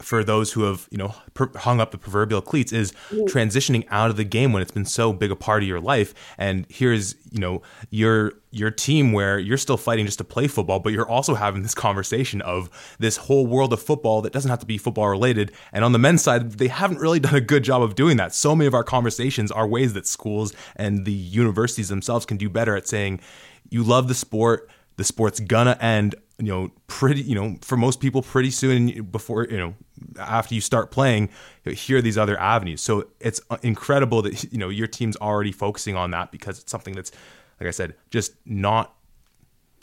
for 0.00 0.22
those 0.22 0.52
who 0.52 0.62
have 0.62 0.86
you 0.90 0.98
know 0.98 1.14
per- 1.34 1.50
hung 1.56 1.80
up 1.80 1.90
the 1.90 1.98
proverbial 1.98 2.40
cleats 2.40 2.72
is 2.72 2.92
mm. 3.10 3.24
transitioning 3.26 3.84
out 3.90 4.10
of 4.10 4.16
the 4.16 4.24
game 4.24 4.52
when 4.52 4.62
it's 4.62 4.70
been 4.70 4.84
so 4.84 5.12
big 5.12 5.30
a 5.30 5.36
part 5.36 5.62
of 5.62 5.68
your 5.68 5.80
life. 5.80 6.14
And 6.36 6.66
here's 6.68 7.16
you 7.30 7.40
know 7.40 7.62
your 7.90 8.32
your 8.50 8.70
team 8.70 9.12
where 9.12 9.38
you're 9.38 9.58
still 9.58 9.76
fighting 9.76 10.06
just 10.06 10.18
to 10.18 10.24
play 10.24 10.46
football 10.46 10.80
but 10.80 10.90
you're 10.90 11.08
also 11.08 11.34
having 11.34 11.62
this 11.62 11.74
conversation 11.74 12.40
of 12.42 12.96
this 12.98 13.18
whole 13.18 13.46
world 13.46 13.74
of 13.74 13.82
football 13.82 14.22
that 14.22 14.32
doesn't 14.32 14.48
have 14.48 14.60
to 14.60 14.66
be 14.66 14.78
football 14.78 15.08
related. 15.08 15.52
And 15.72 15.84
on 15.84 15.92
the 15.92 15.98
men's 15.98 16.22
side 16.22 16.52
they 16.52 16.68
haven't 16.68 16.98
really 16.98 17.20
done 17.20 17.34
a 17.34 17.40
good 17.40 17.64
job 17.64 17.82
of 17.82 17.94
doing 17.94 18.16
that. 18.18 18.34
So 18.34 18.54
many 18.54 18.66
of 18.66 18.74
our 18.74 18.84
conversations 18.84 19.50
are 19.50 19.66
ways 19.66 19.94
that 19.94 20.06
schools 20.06 20.52
and 20.76 21.04
the 21.04 21.12
universities 21.12 21.88
themselves 21.88 22.24
can 22.24 22.36
do 22.36 22.48
better 22.48 22.76
at 22.76 22.86
saying 22.86 23.20
you 23.68 23.82
love 23.82 24.08
the 24.08 24.14
sport. 24.14 24.70
The 24.96 25.04
sport's 25.04 25.40
gonna 25.40 25.76
end 25.80 26.14
you 26.38 26.46
know 26.46 26.70
pretty 26.86 27.22
you 27.22 27.34
know 27.34 27.56
for 27.62 27.76
most 27.76 28.00
people 28.00 28.22
pretty 28.22 28.50
soon 28.50 29.02
before 29.04 29.46
you 29.50 29.56
know 29.56 29.74
after 30.18 30.54
you 30.54 30.60
start 30.60 30.90
playing 30.90 31.30
here 31.64 31.98
are 31.98 32.02
these 32.02 32.18
other 32.18 32.38
avenues. 32.38 32.80
So 32.80 33.08
it's 33.20 33.40
incredible 33.62 34.22
that 34.22 34.44
you 34.52 34.58
know 34.58 34.68
your 34.68 34.86
team's 34.86 35.16
already 35.16 35.52
focusing 35.52 35.96
on 35.96 36.10
that 36.12 36.32
because 36.32 36.58
it's 36.58 36.70
something 36.70 36.94
that's 36.94 37.12
like 37.60 37.66
i 37.66 37.72
said 37.72 37.94
just 38.10 38.34
not 38.46 38.94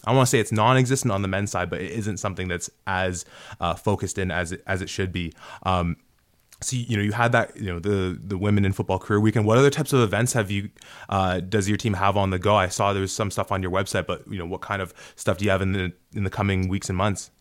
I 0.08 0.14
want 0.14 0.28
to 0.28 0.30
say 0.30 0.40
it's 0.40 0.52
non-existent 0.52 1.12
on 1.12 1.24
the 1.24 1.28
men's 1.28 1.50
side, 1.50 1.70
but 1.70 1.82
it 1.82 1.92
isn't 1.92 2.18
something 2.18 2.48
that's 2.48 2.70
as 2.86 3.26
uh, 3.60 3.74
focused 3.74 4.20
in 4.20 4.30
as 4.30 4.52
it, 4.52 4.62
as 4.68 4.84
it 4.84 4.88
should 4.88 5.12
be. 5.12 5.34
Um, 5.64 5.98
so 6.62 6.76
you 6.78 6.96
know 6.96 7.04
you 7.04 7.12
had 7.12 7.32
that 7.34 7.58
you 7.58 7.68
know 7.68 7.80
the 7.80 8.20
the 8.24 8.38
women 8.38 8.66
in 8.66 8.72
football 8.72 8.98
career 9.00 9.20
weekend. 9.20 9.46
What 9.46 9.58
other 9.58 9.70
types 9.70 9.94
of 9.94 10.02
events 10.02 10.34
have 10.34 10.50
you 10.50 10.70
uh, 11.10 11.40
does 11.40 11.68
your 11.68 11.78
team 11.78 11.94
have 11.94 12.16
on 12.18 12.30
the 12.30 12.40
go? 12.40 12.56
I 12.56 12.68
saw 12.68 12.94
there 12.94 13.02
was 13.02 13.12
some 13.12 13.30
stuff 13.30 13.52
on 13.52 13.62
your 13.62 13.72
website 13.72 14.06
but 14.06 14.24
you 14.30 14.38
know 14.38 14.46
what 14.46 14.62
kind 14.62 14.82
of 14.82 14.94
stuff 15.16 15.38
do 15.38 15.46
you 15.46 15.52
have 15.52 15.62
in 15.62 15.74
the 15.74 15.92
in 16.14 16.24
the 16.24 16.30
coming 16.30 16.70
weeks 16.70 16.88
and 16.88 16.98
months 16.98 17.32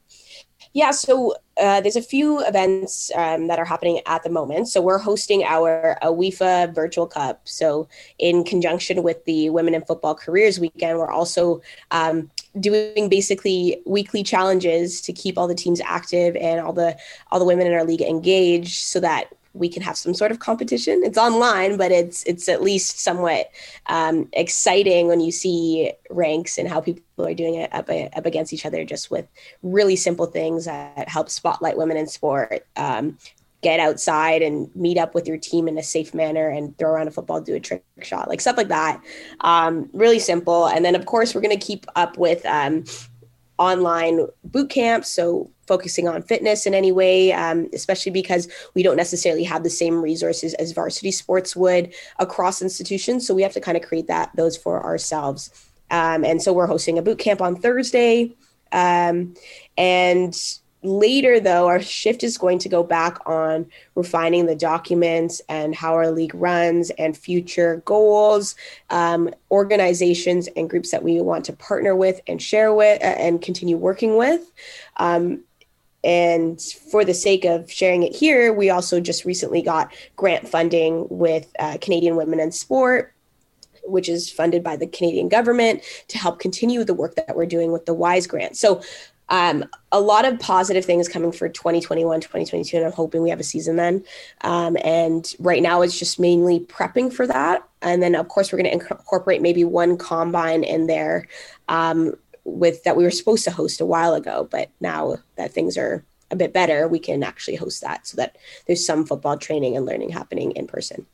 yeah, 0.73 0.91
so 0.91 1.35
uh, 1.61 1.81
there's 1.81 1.95
a 1.95 2.03
few 2.03 2.45
events 2.45 3.13
um, 3.15 3.47
that 3.47 3.61
are 3.61 3.65
happening 3.65 4.01
at 4.07 4.25
the 4.25 4.31
moment. 4.31 4.69
So 4.69 4.81
we're 4.81 4.99
hosting 4.99 5.45
our 5.45 5.97
OWIFA 6.03 6.75
Virtual 6.75 7.07
Cup. 7.07 7.43
So 7.45 7.89
in 8.19 8.43
conjunction 8.43 9.05
with 9.05 9.25
the 9.25 9.51
Women 9.51 9.75
in 9.75 9.85
Football 9.85 10.17
Careers 10.17 10.59
Weekend, 10.59 10.99
we're 10.99 11.11
also 11.13 11.63
um, 11.93 12.29
doing 12.59 13.09
basically 13.09 13.81
weekly 13.87 14.25
challenges 14.25 15.01
to 15.03 15.13
keep 15.13 15.39
all 15.39 15.47
the 15.47 15.55
teams 15.55 15.81
active 15.81 16.35
and 16.37 16.61
all 16.61 16.73
the 16.73 16.97
all 17.31 17.39
the 17.39 17.45
women 17.45 17.69
in 17.69 17.73
our 17.73 17.85
league 17.85 18.03
engaged, 18.03 18.83
so 18.83 18.99
that 18.99 19.33
we 19.55 19.69
can 19.69 19.83
have 19.83 19.97
some 19.97 20.13
sort 20.15 20.31
of 20.31 20.41
competition. 20.41 21.03
It's 21.05 21.17
online, 21.17 21.77
but 21.77 21.93
it's 21.93 22.23
it's 22.25 22.49
at 22.49 22.63
least 22.63 23.01
somewhat 23.01 23.51
um, 23.87 24.29
exciting 24.33 25.07
when 25.07 25.21
you 25.21 25.33
see 25.33 25.93
ranks 26.11 26.59
and 26.59 26.69
how 26.69 26.81
people 26.81 27.03
are 27.27 27.35
doing 27.35 27.55
it 27.55 27.73
up, 27.73 27.89
up 27.89 28.27
against 28.27 28.53
each 28.53 28.67
other, 28.67 28.85
just 28.85 29.11
with 29.11 29.27
really 29.63 29.97
simple 29.97 30.27
things 30.27 30.67
that 30.67 31.09
help 31.09 31.31
spotlight 31.31 31.77
women 31.77 31.97
in 31.97 32.07
sport. 32.07 32.67
Um, 32.77 33.17
get 33.65 33.81
outside 33.81 34.43
and 34.43 34.71
meet 34.77 34.99
up 34.99 35.15
with 35.15 35.27
your 35.27 35.39
team 35.39 35.67
in 35.69 35.79
a 35.79 35.83
safe 35.83 36.13
manner 36.13 36.51
and 36.51 36.77
throw 36.77 36.91
around 36.91 37.09
a 37.09 37.11
football, 37.11 37.41
do 37.41 37.55
a 37.55 37.61
trick 37.61 37.83
shot, 38.03 38.29
like 38.29 38.43
stuff 38.43 38.59
like 38.59 38.69
that. 38.69 39.03
Um, 39.41 39.89
really 39.95 40.19
simple. 40.19 40.67
And 40.67 40.85
then, 40.85 40.95
of 40.95 41.07
course, 41.07 41.35
we're 41.35 41.41
going 41.41 41.59
to 41.59 41.67
keep 41.67 41.87
up 41.97 42.19
with 42.19 42.45
um, 42.45 42.85
online 43.59 44.27
boot 44.45 44.71
camps. 44.71 45.09
So 45.09 45.51
focusing 45.67 46.09
on 46.09 46.23
fitness 46.23 46.67
in 46.67 46.75
any 46.75 46.93
way, 46.93 47.33
um, 47.33 47.69
especially 47.73 48.13
because 48.13 48.49
we 48.75 48.83
don't 48.83 48.97
necessarily 48.97 49.45
have 49.45 49.63
the 49.63 49.71
same 49.71 50.03
resources 50.03 50.55
as 50.55 50.73
varsity 50.73 51.11
sports 51.11 51.57
would 51.57 51.95
across 52.19 52.61
institutions. 52.61 53.27
So 53.27 53.35
we 53.35 53.43
have 53.43 53.55
to 53.55 53.61
kind 53.61 53.77
of 53.77 53.83
create 53.83 54.09
that 54.09 54.31
those 54.37 54.57
for 54.57 54.83
ourselves. 54.85 55.51
Um, 55.91 56.25
and 56.25 56.43
so 56.43 56.53
we're 56.53 56.67
hosting 56.67 56.99
a 56.99 57.03
boot 57.03 57.19
camp 57.19 57.41
on 57.41 57.57
Thursday. 57.57 58.35
Um, 58.73 59.35
and 59.79 60.37
later 60.85 61.41
though 61.41 61.67
our 61.67 61.81
shift 61.81 62.23
is 62.23 62.39
going 62.39 62.59
to 62.59 62.69
go 62.69 62.83
back 62.83 63.19
on 63.27 63.67
refining 63.95 64.47
the 64.47 64.55
documents 64.55 65.41
and 65.49 65.75
how 65.75 65.95
our 65.95 66.11
league 66.11 66.35
runs 66.35 66.91
and 66.91 67.17
future 67.17 67.83
goals 67.85 68.55
um, 68.91 69.31
organizations 69.51 70.49
and 70.57 70.71
groups 70.71 70.91
that 70.91 71.03
we 71.03 71.21
want 71.21 71.45
to 71.45 71.53
partner 71.53 71.97
with 71.97 72.21
and 72.27 72.41
share 72.41 72.73
with 72.75 73.01
uh, 73.03 73.07
and 73.07 73.43
continue 73.43 73.77
working 73.77 74.17
with 74.17 74.53
um, 74.99 75.43
and 76.05 76.61
for 76.61 77.03
the 77.05 77.15
sake 77.15 77.47
of 77.47 77.73
sharing 77.73 78.03
it 78.03 78.15
here, 78.15 78.53
we 78.53 78.69
also 78.69 79.01
just 79.01 79.25
recently 79.25 79.63
got 79.63 79.93
grant 80.17 80.47
funding 80.47 81.07
with 81.09 81.51
uh, 81.59 81.79
Canadian 81.81 82.15
Women 82.15 82.39
in 82.41 82.53
Sport, 82.53 83.15
which 83.85 84.09
is 84.09 84.31
funded 84.31 84.63
by 84.63 84.77
the 84.77 84.87
Canadian 84.87 85.31
government 85.31 85.83
to 86.09 86.19
help 86.19 86.41
continue 86.41 86.85
the 86.85 86.93
work 86.93 87.15
that 87.15 87.35
we're 87.35 87.47
doing 87.47 87.73
with 87.73 87.87
the 87.87 87.95
WISE 87.95 88.27
grant. 88.27 88.57
So, 88.57 88.83
um, 89.29 89.65
a 89.93 90.01
lot 90.01 90.25
of 90.25 90.39
positive 90.39 90.85
things 90.85 91.09
coming 91.09 91.33
for 91.33 91.49
2021, 91.49 92.21
2022, 92.21 92.77
and 92.77 92.87
I'm 92.87 92.93
hoping 92.93 93.23
we 93.23 93.31
have 93.31 93.41
a 93.41 93.45
season 93.45 93.77
then. 93.77 94.05
Um, 94.43 94.77
and 94.85 95.33
right 95.39 95.63
now, 95.63 95.83
it's 95.83 95.99
just 95.99 96.21
mainly 96.21 96.61
prepping 96.61 97.13
for 97.13 97.27
that. 97.27 97.67
And 97.83 98.03
then, 98.03 98.15
of 98.15 98.29
course, 98.29 98.53
we're 98.53 98.59
going 98.63 98.79
to 98.79 98.93
incorporate 98.93 99.43
maybe 99.43 99.65
one 99.65 99.97
combine 99.97 100.65
in 100.65 100.87
there 100.87 101.27
um, 101.69 102.15
with 102.45 102.83
that 102.85 102.97
we 102.97 103.05
were 103.05 103.11
supposed 103.11 103.45
to 103.45 103.51
host 103.51 103.81
a 103.81 103.87
while 103.87 104.15
ago, 104.15 104.47
but 104.51 104.71
now 104.81 105.17
that 105.37 105.53
things 105.53 105.79
are 105.79 106.05
a 106.31 106.37
bit 106.37 106.53
better, 106.53 106.87
we 106.89 106.99
can 106.99 107.23
actually 107.23 107.57
host 107.57 107.81
that 107.81 108.07
so 108.07 108.17
that 108.17 108.37
there's 108.67 108.85
some 108.85 109.07
football 109.07 109.39
training 109.39 109.77
and 109.77 109.87
learning 109.87 110.11
happening 110.11 110.53
in 110.53 110.67
person. 110.67 111.07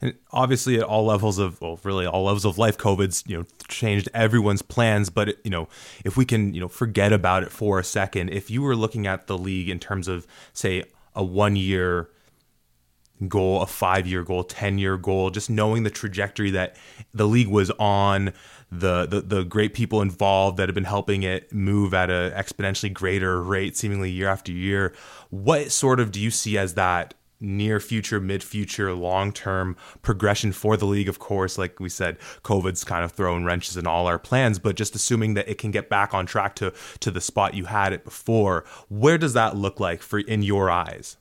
And 0.00 0.14
obviously, 0.30 0.76
at 0.76 0.82
all 0.82 1.06
levels 1.06 1.38
of, 1.38 1.60
well, 1.60 1.78
really 1.82 2.06
all 2.06 2.24
levels 2.24 2.44
of 2.44 2.58
life, 2.58 2.76
COVID's 2.76 3.24
you 3.26 3.38
know 3.38 3.44
changed 3.68 4.08
everyone's 4.12 4.62
plans. 4.62 5.10
But 5.10 5.36
you 5.44 5.50
know, 5.50 5.68
if 6.04 6.16
we 6.16 6.24
can 6.24 6.54
you 6.54 6.60
know 6.60 6.68
forget 6.68 7.12
about 7.12 7.42
it 7.42 7.50
for 7.50 7.78
a 7.78 7.84
second, 7.84 8.30
if 8.30 8.50
you 8.50 8.62
were 8.62 8.76
looking 8.76 9.06
at 9.06 9.26
the 9.26 9.38
league 9.38 9.68
in 9.68 9.78
terms 9.78 10.08
of 10.08 10.26
say 10.52 10.84
a 11.14 11.24
one 11.24 11.56
year 11.56 12.10
goal, 13.28 13.62
a 13.62 13.66
five 13.66 14.06
year 14.06 14.22
goal, 14.22 14.44
10 14.44 14.78
year 14.78 14.96
goal, 14.96 15.30
just 15.30 15.48
knowing 15.48 15.82
the 15.82 15.90
trajectory 15.90 16.50
that 16.50 16.76
the 17.14 17.26
league 17.26 17.48
was 17.48 17.70
on, 17.72 18.32
the, 18.70 19.06
the, 19.06 19.20
the 19.20 19.44
great 19.44 19.74
people 19.74 20.02
involved 20.02 20.58
that 20.58 20.68
have 20.68 20.74
been 20.74 20.84
helping 20.84 21.22
it 21.22 21.52
move 21.52 21.94
at 21.94 22.10
an 22.10 22.32
exponentially 22.32 22.92
greater 22.92 23.42
rate, 23.42 23.76
seemingly 23.76 24.10
year 24.10 24.28
after 24.28 24.52
year. 24.52 24.92
What 25.30 25.72
sort 25.72 26.00
of 26.00 26.12
do 26.12 26.20
you 26.20 26.30
see 26.30 26.58
as 26.58 26.74
that 26.74 27.14
near 27.40 27.80
future, 27.80 28.20
mid 28.20 28.42
future, 28.42 28.92
long 28.92 29.32
term 29.32 29.76
progression 30.02 30.52
for 30.52 30.76
the 30.76 30.86
league. 30.86 31.08
Of 31.08 31.18
course, 31.18 31.58
like 31.58 31.80
we 31.80 31.88
said, 31.88 32.18
COVID's 32.42 32.84
kind 32.84 33.04
of 33.04 33.12
thrown 33.12 33.44
wrenches 33.44 33.76
in 33.76 33.86
all 33.86 34.06
our 34.06 34.18
plans, 34.18 34.58
but 34.58 34.76
just 34.76 34.94
assuming 34.94 35.34
that 35.34 35.48
it 35.48 35.58
can 35.58 35.70
get 35.70 35.88
back 35.88 36.14
on 36.14 36.26
track 36.26 36.54
to 36.56 36.72
to 37.00 37.10
the 37.10 37.20
spot 37.20 37.54
you 37.54 37.66
had 37.66 37.92
it 37.92 38.04
before, 38.04 38.64
where 38.88 39.18
does 39.18 39.34
that 39.34 39.56
look 39.56 39.80
like 39.80 40.02
for 40.02 40.18
in 40.18 40.42
your 40.42 40.70
eyes? 40.70 41.16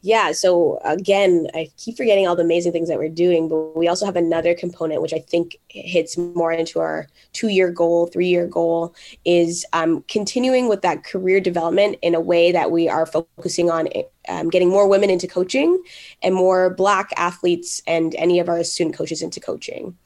Yeah 0.00 0.30
so 0.30 0.78
again 0.84 1.48
i 1.54 1.68
keep 1.76 1.96
forgetting 1.96 2.26
all 2.26 2.36
the 2.36 2.42
amazing 2.42 2.72
things 2.72 2.88
that 2.88 2.98
we're 2.98 3.08
doing 3.08 3.48
but 3.48 3.76
we 3.76 3.88
also 3.88 4.06
have 4.06 4.16
another 4.16 4.54
component 4.54 5.02
which 5.02 5.12
i 5.12 5.18
think 5.18 5.56
hits 5.68 6.16
more 6.16 6.52
into 6.52 6.78
our 6.78 7.08
two 7.32 7.48
year 7.48 7.70
goal 7.70 8.06
three 8.06 8.28
year 8.28 8.46
goal 8.46 8.94
is 9.24 9.66
um, 9.72 10.04
continuing 10.08 10.68
with 10.68 10.82
that 10.82 11.04
career 11.04 11.40
development 11.40 11.96
in 12.02 12.14
a 12.14 12.20
way 12.20 12.52
that 12.52 12.70
we 12.70 12.88
are 12.88 13.06
focusing 13.06 13.70
on 13.70 13.88
um, 14.28 14.48
getting 14.50 14.68
more 14.68 14.88
women 14.88 15.10
into 15.10 15.26
coaching 15.26 15.82
and 16.22 16.34
more 16.34 16.70
black 16.70 17.10
athletes 17.16 17.82
and 17.86 18.14
any 18.16 18.38
of 18.38 18.48
our 18.48 18.62
student 18.62 18.96
coaches 18.96 19.22
into 19.22 19.40
coaching 19.40 19.96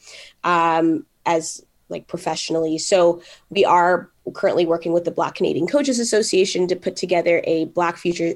um, 0.44 1.04
as 1.26 1.64
like 1.92 2.08
professionally. 2.08 2.78
So 2.78 3.22
we 3.50 3.64
are 3.64 4.10
currently 4.34 4.66
working 4.66 4.92
with 4.92 5.04
the 5.04 5.10
black 5.10 5.36
canadian 5.36 5.66
coaches 5.66 6.00
association 6.00 6.66
to 6.68 6.76
put 6.76 6.96
together 6.96 7.42
a 7.44 7.66
black 7.66 7.96
future 7.96 8.34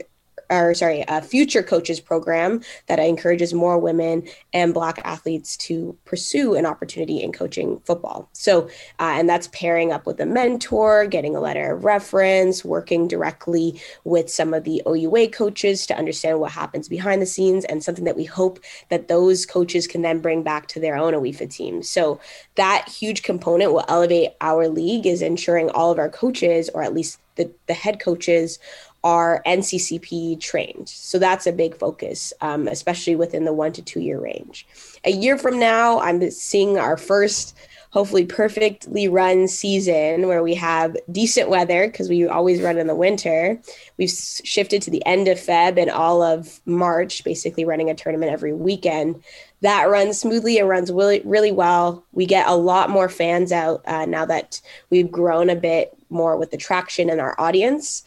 or 0.50 0.74
sorry, 0.74 1.04
a 1.08 1.22
future 1.22 1.62
coaches 1.62 2.00
program 2.00 2.60
that 2.86 2.98
encourages 2.98 3.52
more 3.52 3.78
women 3.78 4.26
and 4.52 4.74
Black 4.74 5.00
athletes 5.04 5.56
to 5.56 5.96
pursue 6.04 6.54
an 6.54 6.66
opportunity 6.66 7.22
in 7.22 7.32
coaching 7.32 7.80
football. 7.84 8.28
So, 8.32 8.66
uh, 8.98 9.14
and 9.16 9.28
that's 9.28 9.48
pairing 9.48 9.92
up 9.92 10.06
with 10.06 10.20
a 10.20 10.26
mentor, 10.26 11.06
getting 11.06 11.36
a 11.36 11.40
letter 11.40 11.74
of 11.74 11.84
reference, 11.84 12.64
working 12.64 13.08
directly 13.08 13.80
with 14.04 14.30
some 14.30 14.54
of 14.54 14.64
the 14.64 14.82
OUA 14.86 15.28
coaches 15.28 15.86
to 15.86 15.96
understand 15.96 16.40
what 16.40 16.52
happens 16.52 16.88
behind 16.88 17.20
the 17.20 17.26
scenes, 17.26 17.64
and 17.64 17.82
something 17.82 18.04
that 18.04 18.16
we 18.16 18.24
hope 18.24 18.60
that 18.88 19.08
those 19.08 19.46
coaches 19.46 19.86
can 19.86 20.02
then 20.02 20.20
bring 20.20 20.42
back 20.42 20.66
to 20.68 20.80
their 20.80 20.96
own 20.96 21.14
OWIFA 21.14 21.50
team. 21.50 21.82
So, 21.82 22.20
that 22.54 22.88
huge 22.88 23.22
component 23.22 23.72
will 23.72 23.84
elevate 23.88 24.30
our 24.40 24.68
league 24.68 25.06
is 25.06 25.22
ensuring 25.22 25.70
all 25.70 25.90
of 25.90 25.98
our 25.98 26.08
coaches, 26.08 26.70
or 26.74 26.82
at 26.82 26.94
least 26.94 27.18
the, 27.36 27.50
the 27.66 27.74
head 27.74 28.00
coaches, 28.00 28.58
are 29.06 29.40
NCCP 29.46 30.40
trained. 30.40 30.88
So 30.88 31.20
that's 31.20 31.46
a 31.46 31.52
big 31.52 31.76
focus, 31.76 32.32
um, 32.40 32.66
especially 32.66 33.14
within 33.14 33.44
the 33.44 33.52
one 33.52 33.72
to 33.74 33.80
two 33.80 34.00
year 34.00 34.18
range. 34.18 34.66
A 35.04 35.12
year 35.12 35.38
from 35.38 35.60
now, 35.60 36.00
I'm 36.00 36.28
seeing 36.32 36.76
our 36.76 36.96
first, 36.96 37.56
hopefully 37.90 38.26
perfectly 38.26 39.06
run 39.06 39.46
season 39.46 40.26
where 40.26 40.42
we 40.42 40.56
have 40.56 40.96
decent 41.12 41.48
weather 41.48 41.86
because 41.86 42.08
we 42.08 42.26
always 42.26 42.60
run 42.60 42.78
in 42.78 42.88
the 42.88 42.96
winter. 42.96 43.60
We've 43.96 44.10
shifted 44.10 44.82
to 44.82 44.90
the 44.90 45.06
end 45.06 45.28
of 45.28 45.38
Feb 45.38 45.80
and 45.80 45.88
all 45.88 46.20
of 46.20 46.60
March, 46.66 47.22
basically 47.22 47.64
running 47.64 47.88
a 47.88 47.94
tournament 47.94 48.32
every 48.32 48.54
weekend. 48.54 49.22
That 49.60 49.84
runs 49.84 50.18
smoothly. 50.18 50.58
It 50.58 50.64
runs 50.64 50.90
really, 50.90 51.22
really 51.24 51.52
well. 51.52 52.04
We 52.10 52.26
get 52.26 52.48
a 52.48 52.56
lot 52.56 52.90
more 52.90 53.08
fans 53.08 53.52
out 53.52 53.82
uh, 53.86 54.06
now 54.06 54.24
that 54.26 54.60
we've 54.90 55.12
grown 55.12 55.48
a 55.48 55.54
bit 55.54 55.96
more 56.10 56.36
with 56.36 56.50
the 56.50 56.56
traction 56.56 57.08
in 57.08 57.20
our 57.20 57.40
audience. 57.40 58.02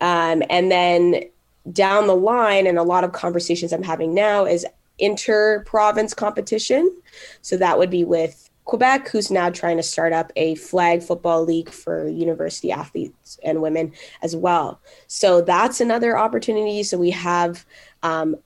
Um, 0.00 0.42
and 0.50 0.70
then 0.70 1.24
down 1.72 2.06
the 2.06 2.16
line, 2.16 2.66
and 2.66 2.78
a 2.78 2.82
lot 2.82 3.04
of 3.04 3.12
conversations 3.12 3.72
I'm 3.72 3.82
having 3.82 4.14
now 4.14 4.46
is 4.46 4.66
inter 4.98 5.62
province 5.64 6.14
competition. 6.14 6.94
So 7.42 7.56
that 7.56 7.78
would 7.78 7.90
be 7.90 8.04
with 8.04 8.48
Quebec, 8.64 9.08
who's 9.08 9.30
now 9.30 9.50
trying 9.50 9.76
to 9.78 9.82
start 9.82 10.12
up 10.12 10.32
a 10.36 10.54
flag 10.54 11.02
football 11.02 11.44
league 11.44 11.70
for 11.70 12.08
university 12.08 12.70
athletes 12.70 13.38
and 13.42 13.60
women 13.62 13.92
as 14.22 14.36
well. 14.36 14.80
So 15.06 15.40
that's 15.40 15.80
another 15.80 16.16
opportunity. 16.16 16.82
So 16.82 16.96
we 16.96 17.10
have, 17.10 17.64
um, 18.02 18.36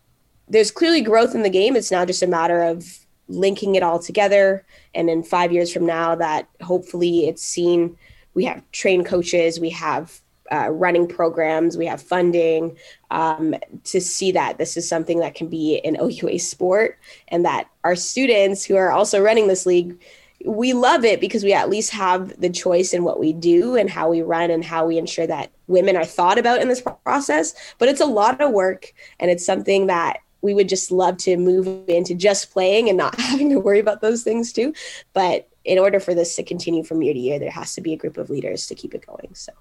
there's 0.48 0.70
clearly 0.70 1.02
growth 1.02 1.34
in 1.34 1.42
the 1.42 1.50
game. 1.50 1.76
It's 1.76 1.90
now 1.90 2.04
just 2.04 2.22
a 2.22 2.26
matter 2.26 2.62
of 2.62 2.86
linking 3.28 3.74
it 3.74 3.82
all 3.82 3.98
together. 3.98 4.64
And 4.94 5.10
in 5.10 5.22
five 5.22 5.52
years 5.52 5.72
from 5.72 5.86
now, 5.86 6.14
that 6.14 6.48
hopefully 6.62 7.28
it's 7.28 7.42
seen, 7.42 7.96
we 8.34 8.44
have 8.44 8.62
trained 8.72 9.06
coaches, 9.06 9.60
we 9.60 9.70
have 9.70 10.20
uh, 10.52 10.70
running 10.70 11.08
programs, 11.08 11.76
we 11.76 11.86
have 11.86 12.02
funding 12.02 12.76
um, 13.10 13.54
to 13.84 14.00
see 14.00 14.32
that 14.32 14.58
this 14.58 14.76
is 14.76 14.88
something 14.88 15.20
that 15.20 15.34
can 15.34 15.48
be 15.48 15.80
an 15.84 15.96
OUA 15.96 16.38
sport 16.38 16.98
and 17.28 17.44
that 17.44 17.68
our 17.82 17.96
students 17.96 18.64
who 18.64 18.76
are 18.76 18.90
also 18.90 19.22
running 19.22 19.48
this 19.48 19.66
league, 19.66 19.98
we 20.44 20.74
love 20.74 21.04
it 21.04 21.20
because 21.20 21.42
we 21.42 21.54
at 21.54 21.70
least 21.70 21.90
have 21.90 22.38
the 22.40 22.50
choice 22.50 22.92
in 22.92 23.04
what 23.04 23.18
we 23.18 23.32
do 23.32 23.76
and 23.76 23.88
how 23.88 24.10
we 24.10 24.20
run 24.20 24.50
and 24.50 24.64
how 24.64 24.86
we 24.86 24.98
ensure 24.98 25.26
that 25.26 25.50
women 25.66 25.96
are 25.96 26.04
thought 26.04 26.38
about 26.38 26.60
in 26.60 26.68
this 26.68 26.82
process. 27.04 27.54
But 27.78 27.88
it's 27.88 28.00
a 28.00 28.06
lot 28.06 28.40
of 28.40 28.52
work 28.52 28.92
and 29.18 29.30
it's 29.30 29.46
something 29.46 29.86
that 29.86 30.18
we 30.42 30.52
would 30.52 30.68
just 30.68 30.92
love 30.92 31.16
to 31.16 31.38
move 31.38 31.88
into 31.88 32.14
just 32.14 32.52
playing 32.52 32.90
and 32.90 32.98
not 32.98 33.14
having 33.18 33.48
to 33.48 33.58
worry 33.58 33.78
about 33.78 34.02
those 34.02 34.22
things 34.22 34.52
too. 34.52 34.74
But 35.14 35.48
in 35.64 35.78
order 35.78 35.98
for 35.98 36.14
this 36.14 36.36
to 36.36 36.42
continue 36.42 36.84
from 36.84 37.02
year 37.02 37.14
to 37.14 37.18
year, 37.18 37.38
there 37.38 37.50
has 37.50 37.74
to 37.74 37.80
be 37.80 37.94
a 37.94 37.96
group 37.96 38.18
of 38.18 38.28
leaders 38.28 38.66
to 38.66 38.74
keep 38.74 38.94
it 38.94 39.06
going. 39.06 39.30
So. 39.32 39.52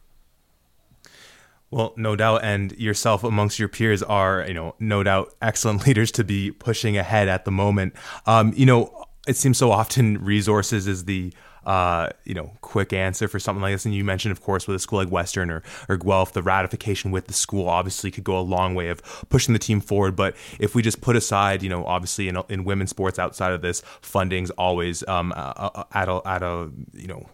Well, 1.74 1.94
no 1.98 2.16
doubt, 2.16 2.44
and 2.44 2.72
yourself 2.74 3.24
amongst 3.24 3.58
your 3.58 3.68
peers 3.68 4.04
are, 4.04 4.46
you 4.48 4.54
know, 4.54 4.76
no 4.80 5.02
doubt 5.02 5.34
excellent 5.42 5.84
leaders 5.88 6.12
to 6.12 6.24
be 6.24 6.52
pushing 6.52 6.98
ahead 6.98 7.28
at 7.28 7.46
the 7.46 7.52
moment. 7.52 7.96
Um, 8.28 8.54
you 8.56 8.68
know, 8.68 9.06
it 9.28 9.38
seems 9.38 9.58
so 9.58 9.72
often 9.72 10.24
resources 10.24 10.86
is 10.86 11.06
the 11.06 11.34
uh, 11.66 12.10
you 12.26 12.34
know, 12.34 12.52
quick 12.60 12.92
answer 12.92 13.28
for 13.30 13.40
something 13.40 13.62
like 13.62 13.74
this. 13.74 13.86
And 13.86 13.96
you 13.96 14.04
mentioned, 14.04 14.34
of 14.34 14.42
course, 14.42 14.68
with 14.68 14.76
a 14.76 14.80
school 14.80 15.00
like 15.00 15.08
Western 15.08 15.50
or, 15.50 15.64
or 15.88 15.96
Guelph, 15.96 16.34
the 16.34 16.44
ratification 16.44 17.10
with 17.10 17.28
the 17.28 17.34
school 17.34 17.70
obviously 17.70 18.12
could 18.12 18.26
go 18.26 18.38
a 18.38 18.42
long 18.42 18.76
way 18.76 18.90
of 18.90 19.02
pushing 19.30 19.54
the 19.54 19.60
team 19.60 19.80
forward. 19.80 20.14
But 20.14 20.36
if 20.60 20.76
we 20.76 20.82
just 20.82 21.00
put 21.00 21.16
aside, 21.16 21.64
you 21.64 21.70
know, 21.70 21.86
obviously 21.86 22.28
in, 22.28 22.38
in 22.50 22.66
women's 22.66 22.90
sports 22.90 23.18
outside 23.18 23.54
of 23.54 23.62
this, 23.62 23.82
funding's 24.02 24.50
always 24.52 25.08
um, 25.08 25.32
at 25.32 26.10
a, 26.10 26.22
at 26.26 26.44
a, 26.44 26.70
you 26.92 27.08
know, 27.08 27.30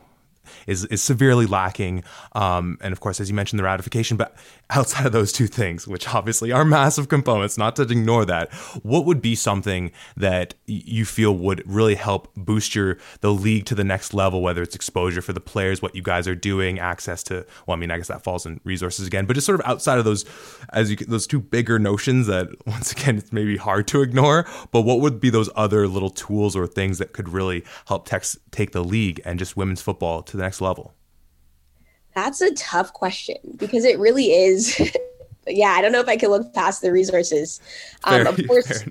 is 0.67 0.85
is 0.85 1.01
severely 1.01 1.45
lacking. 1.45 2.03
Um, 2.33 2.77
and 2.81 2.91
of 2.91 2.99
course, 2.99 3.19
as 3.19 3.29
you 3.29 3.35
mentioned, 3.35 3.59
the 3.59 3.63
ratification. 3.63 4.17
But 4.17 4.35
outside 4.69 5.05
of 5.05 5.12
those 5.12 5.31
two 5.31 5.47
things, 5.47 5.88
which 5.88 6.13
obviously 6.13 6.51
are 6.51 6.65
massive 6.65 7.09
components, 7.09 7.57
not 7.57 7.75
to 7.77 7.83
ignore 7.83 8.25
that, 8.25 8.51
what 8.83 9.05
would 9.05 9.21
be 9.21 9.35
something 9.35 9.91
that 10.15 10.53
you 10.65 11.05
feel 11.05 11.35
would 11.35 11.63
really 11.65 11.95
help 11.95 12.33
boost 12.35 12.75
your 12.75 12.97
the 13.21 13.31
league 13.31 13.65
to 13.65 13.75
the 13.75 13.83
next 13.83 14.13
level? 14.13 14.41
Whether 14.41 14.62
it's 14.62 14.75
exposure 14.75 15.21
for 15.21 15.33
the 15.33 15.39
players, 15.39 15.81
what 15.81 15.95
you 15.95 16.01
guys 16.01 16.27
are 16.27 16.35
doing, 16.35 16.79
access 16.79 17.23
to. 17.23 17.45
Well, 17.65 17.75
I 17.75 17.79
mean, 17.79 17.91
I 17.91 17.97
guess 17.97 18.07
that 18.07 18.23
falls 18.23 18.45
in 18.45 18.59
resources 18.63 19.07
again, 19.07 19.25
but 19.25 19.33
just 19.33 19.45
sort 19.45 19.59
of 19.59 19.65
outside 19.65 19.97
of 19.97 20.05
those, 20.05 20.25
as 20.73 20.91
you 20.91 20.97
those 20.97 21.27
two 21.27 21.39
bigger 21.39 21.79
notions 21.79 22.27
that 22.27 22.49
once 22.67 22.91
again 22.91 23.17
it's 23.17 23.33
maybe 23.33 23.57
hard 23.57 23.88
to 23.89 24.01
ignore. 24.01 24.45
But 24.71 24.81
what 24.81 24.99
would 24.99 25.19
be 25.19 25.29
those 25.29 25.49
other 25.55 25.88
little 25.88 26.09
tools 26.09 26.55
or 26.55 26.67
things 26.67 26.97
that 26.99 27.13
could 27.13 27.29
really 27.29 27.63
help 27.88 28.07
tex- 28.07 28.38
take 28.51 28.71
the 28.71 28.83
league 28.83 29.21
and 29.25 29.39
just 29.39 29.57
women's 29.57 29.81
football 29.81 30.21
to 30.23 30.38
the 30.39 30.45
next 30.45 30.62
level? 30.62 30.93
That's 32.15 32.41
a 32.41 32.54
tough 32.54 32.93
question 32.93 33.38
because 33.58 33.86
it 33.86 33.99
really 33.99 34.32
is. 34.32 34.80
yeah, 35.47 35.69
I 35.71 35.82
don't 35.82 35.91
know 35.91 35.99
if 35.99 36.08
I 36.08 36.17
can 36.17 36.30
look 36.30 36.54
past 36.54 36.82
the 36.82 36.91
resources. 36.91 37.62
Um, 38.06 38.25
of 38.25 38.39
course, 38.47 38.84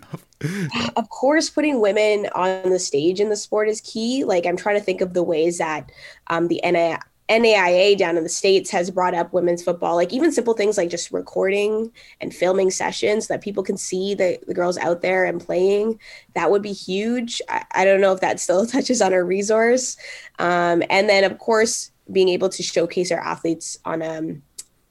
of 0.96 1.08
course, 1.10 1.50
putting 1.50 1.80
women 1.80 2.28
on 2.34 2.70
the 2.70 2.78
stage 2.78 3.20
in 3.20 3.28
the 3.28 3.36
sport 3.36 3.68
is 3.68 3.80
key. 3.80 4.24
Like 4.24 4.46
I'm 4.46 4.56
trying 4.56 4.78
to 4.78 4.84
think 4.84 5.00
of 5.00 5.14
the 5.14 5.22
ways 5.22 5.58
that 5.58 5.90
um, 6.28 6.48
the 6.48 6.60
NA, 6.64 6.98
NAIA 7.28 7.96
down 7.96 8.16
in 8.16 8.22
the 8.22 8.28
states 8.28 8.70
has 8.70 8.90
brought 8.90 9.14
up 9.14 9.32
women's 9.32 9.62
football, 9.62 9.96
like 9.96 10.12
even 10.12 10.32
simple 10.32 10.54
things 10.54 10.78
like 10.78 10.88
just 10.88 11.12
recording 11.12 11.92
and 12.20 12.34
filming 12.34 12.70
sessions 12.70 13.26
so 13.26 13.34
that 13.34 13.42
people 13.42 13.62
can 13.62 13.76
see 13.76 14.14
the, 14.14 14.38
the 14.46 14.54
girls 14.54 14.78
out 14.78 15.02
there 15.02 15.24
and 15.24 15.40
playing. 15.40 16.00
That 16.34 16.50
would 16.50 16.62
be 16.62 16.72
huge. 16.72 17.42
I, 17.48 17.64
I 17.72 17.84
don't 17.84 18.00
know 18.00 18.12
if 18.12 18.20
that 18.20 18.40
still 18.40 18.66
touches 18.66 19.02
on 19.02 19.12
a 19.12 19.22
resource. 19.22 19.96
Um, 20.38 20.82
and 20.88 21.08
then, 21.08 21.24
of 21.24 21.38
course, 21.38 21.90
being 22.10 22.28
able 22.30 22.48
to 22.48 22.62
showcase 22.62 23.12
our 23.12 23.20
athletes 23.20 23.78
on 23.84 24.02
um, 24.02 24.42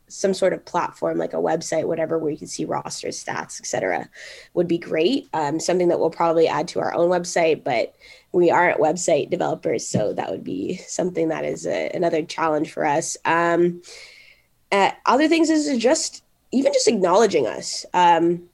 some 0.07 0.33
sort 0.33 0.53
of 0.53 0.63
platform 0.65 1.17
like 1.17 1.33
a 1.33 1.37
website 1.37 1.85
whatever 1.85 2.17
where 2.17 2.31
you 2.31 2.37
can 2.37 2.47
see 2.47 2.63
rosters 2.65 3.23
stats 3.23 3.59
etc 3.59 4.09
would 4.53 4.67
be 4.67 4.77
great. 4.77 5.27
Um, 5.33 5.59
something 5.59 5.89
that 5.89 5.99
we'll 5.99 6.09
probably 6.09 6.47
add 6.47 6.67
to 6.69 6.79
our 6.79 6.93
own 6.93 7.09
website 7.09 7.63
but 7.63 7.95
we 8.31 8.49
aren't 8.49 8.79
website 8.79 9.29
developers 9.29 9.87
so 9.87 10.13
that 10.13 10.31
would 10.31 10.43
be 10.43 10.77
something 10.87 11.29
that 11.29 11.45
is 11.45 11.65
a, 11.65 11.89
another 11.93 12.23
challenge 12.23 12.71
for 12.71 12.85
us. 12.85 13.17
Um, 13.25 13.81
uh, 14.71 14.91
other 15.05 15.27
things 15.27 15.49
is 15.49 15.77
just 15.77 16.23
even 16.51 16.73
just 16.73 16.87
acknowledging 16.87 17.47
us. 17.47 17.85
Um, 17.93 18.49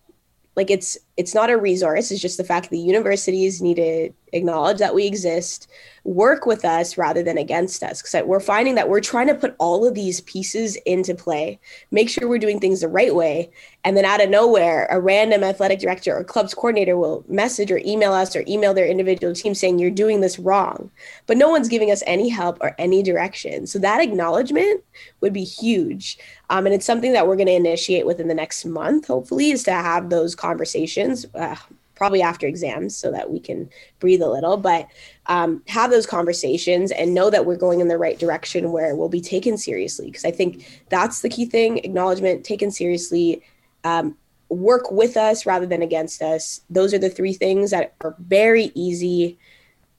like 0.56 0.70
it's 0.70 0.98
it's 1.18 1.34
not 1.34 1.50
a 1.50 1.58
resource. 1.58 2.12
It's 2.12 2.22
just 2.22 2.38
the 2.38 2.44
fact 2.44 2.66
that 2.66 2.72
the 2.72 2.80
universities 2.80 3.62
need 3.62 3.76
to 3.76 4.12
acknowledge 4.34 4.80
that 4.80 4.94
we 4.94 5.06
exist 5.06 5.70
work 6.04 6.46
with 6.46 6.66
us 6.66 6.98
rather 6.98 7.24
than 7.24 7.38
against 7.38 7.82
us. 7.82 8.02
Because 8.02 8.26
we're 8.26 8.42
finding 8.42 8.76
that 8.76 8.90
we're 8.90 9.00
trying 9.00 9.28
to 9.28 9.36
put 9.36 9.56
all 9.58 9.88
of 9.88 9.94
these 9.94 10.22
pieces 10.22 10.76
into 10.86 11.16
play 11.16 11.60
make 11.92 12.10
sure 12.10 12.28
we're 12.28 12.38
doing 12.38 12.60
things 12.60 12.82
the 12.82 12.88
right 12.88 13.16
way 13.16 13.50
and 13.84 13.96
then 13.96 14.06
out 14.06 14.22
of 14.22 14.30
nowhere 14.30 14.88
a 14.90 15.00
random 15.00 15.44
athletic 15.44 15.80
director 15.80 16.16
or 16.16 16.24
clubs 16.24 16.54
coordinator 16.54 16.98
will 16.98 17.24
message 17.28 17.72
or 17.72 17.80
email 17.86 18.14
us 18.14 18.36
or 18.36 18.44
email 18.48 18.74
their 18.74 18.86
individual 18.86 19.34
team 19.34 19.54
saying 19.54 19.80
you're 19.80 19.92
doing 19.92 20.22
this 20.22 20.40
wrong. 20.40 20.92
But 21.28 21.38
no 21.38 21.50
one's 21.50 21.70
giving 21.70 21.92
us 21.92 22.04
any 22.06 22.30
help 22.30 22.58
or 22.62 22.76
any 22.78 23.04
direction. 23.04 23.68
So 23.68 23.80
that 23.80 24.02
acknowledgement 24.02 24.84
would 25.22 25.34
be 25.34 25.44
huge. 25.44 26.18
Um, 26.50 26.66
and 26.66 26.76
it's 26.76 26.86
something 26.86 27.14
that 27.14 27.28
we're 27.28 27.36
going 27.36 27.48
to 27.48 27.54
initiate 27.54 28.06
within 28.06 28.28
the 28.28 28.34
next 28.34 28.66
month 28.66 29.08
hopefully 29.08 29.52
is 29.52 29.64
to 29.64 29.72
have 29.72 30.10
those 30.10 30.36
conversations. 30.36 31.26
Uh, 31.34 31.56
probably 32.04 32.22
after 32.22 32.46
exams 32.46 32.98
so 32.98 33.12
that 33.12 33.32
we 33.32 33.40
can 33.40 33.70
breathe 34.02 34.22
a 34.22 34.28
little 34.28 34.58
but 34.58 34.90
um, 35.28 35.64
have 35.70 35.90
those 35.90 36.06
conversations 36.06 36.92
and 36.92 37.14
know 37.14 37.30
that 37.30 37.46
we're 37.46 37.56
going 37.56 37.80
in 37.80 37.88
the 37.88 37.98
right 37.98 38.20
direction 38.20 38.74
where 38.74 38.94
we'll 38.94 39.08
be 39.08 39.22
taken 39.22 39.58
seriously. 39.58 40.08
Because 40.08 40.26
i 40.26 40.32
think 40.32 40.84
that's 40.90 41.22
the 41.22 41.30
key 41.30 41.46
thing 41.46 41.78
acknowledgement 41.78 42.44
taken 42.44 42.72
seriously 42.72 43.42
um, 43.86 44.18
work 44.50 44.92
with 44.92 45.16
us 45.16 45.46
rather 45.46 45.66
than 45.66 45.82
against 45.82 46.22
us. 46.22 46.60
Those 46.70 46.94
are 46.94 47.00
the 47.00 47.10
three 47.10 47.32
things 47.32 47.72
that 47.72 47.94
are 48.02 48.18
very 48.20 48.74
easy 48.76 49.40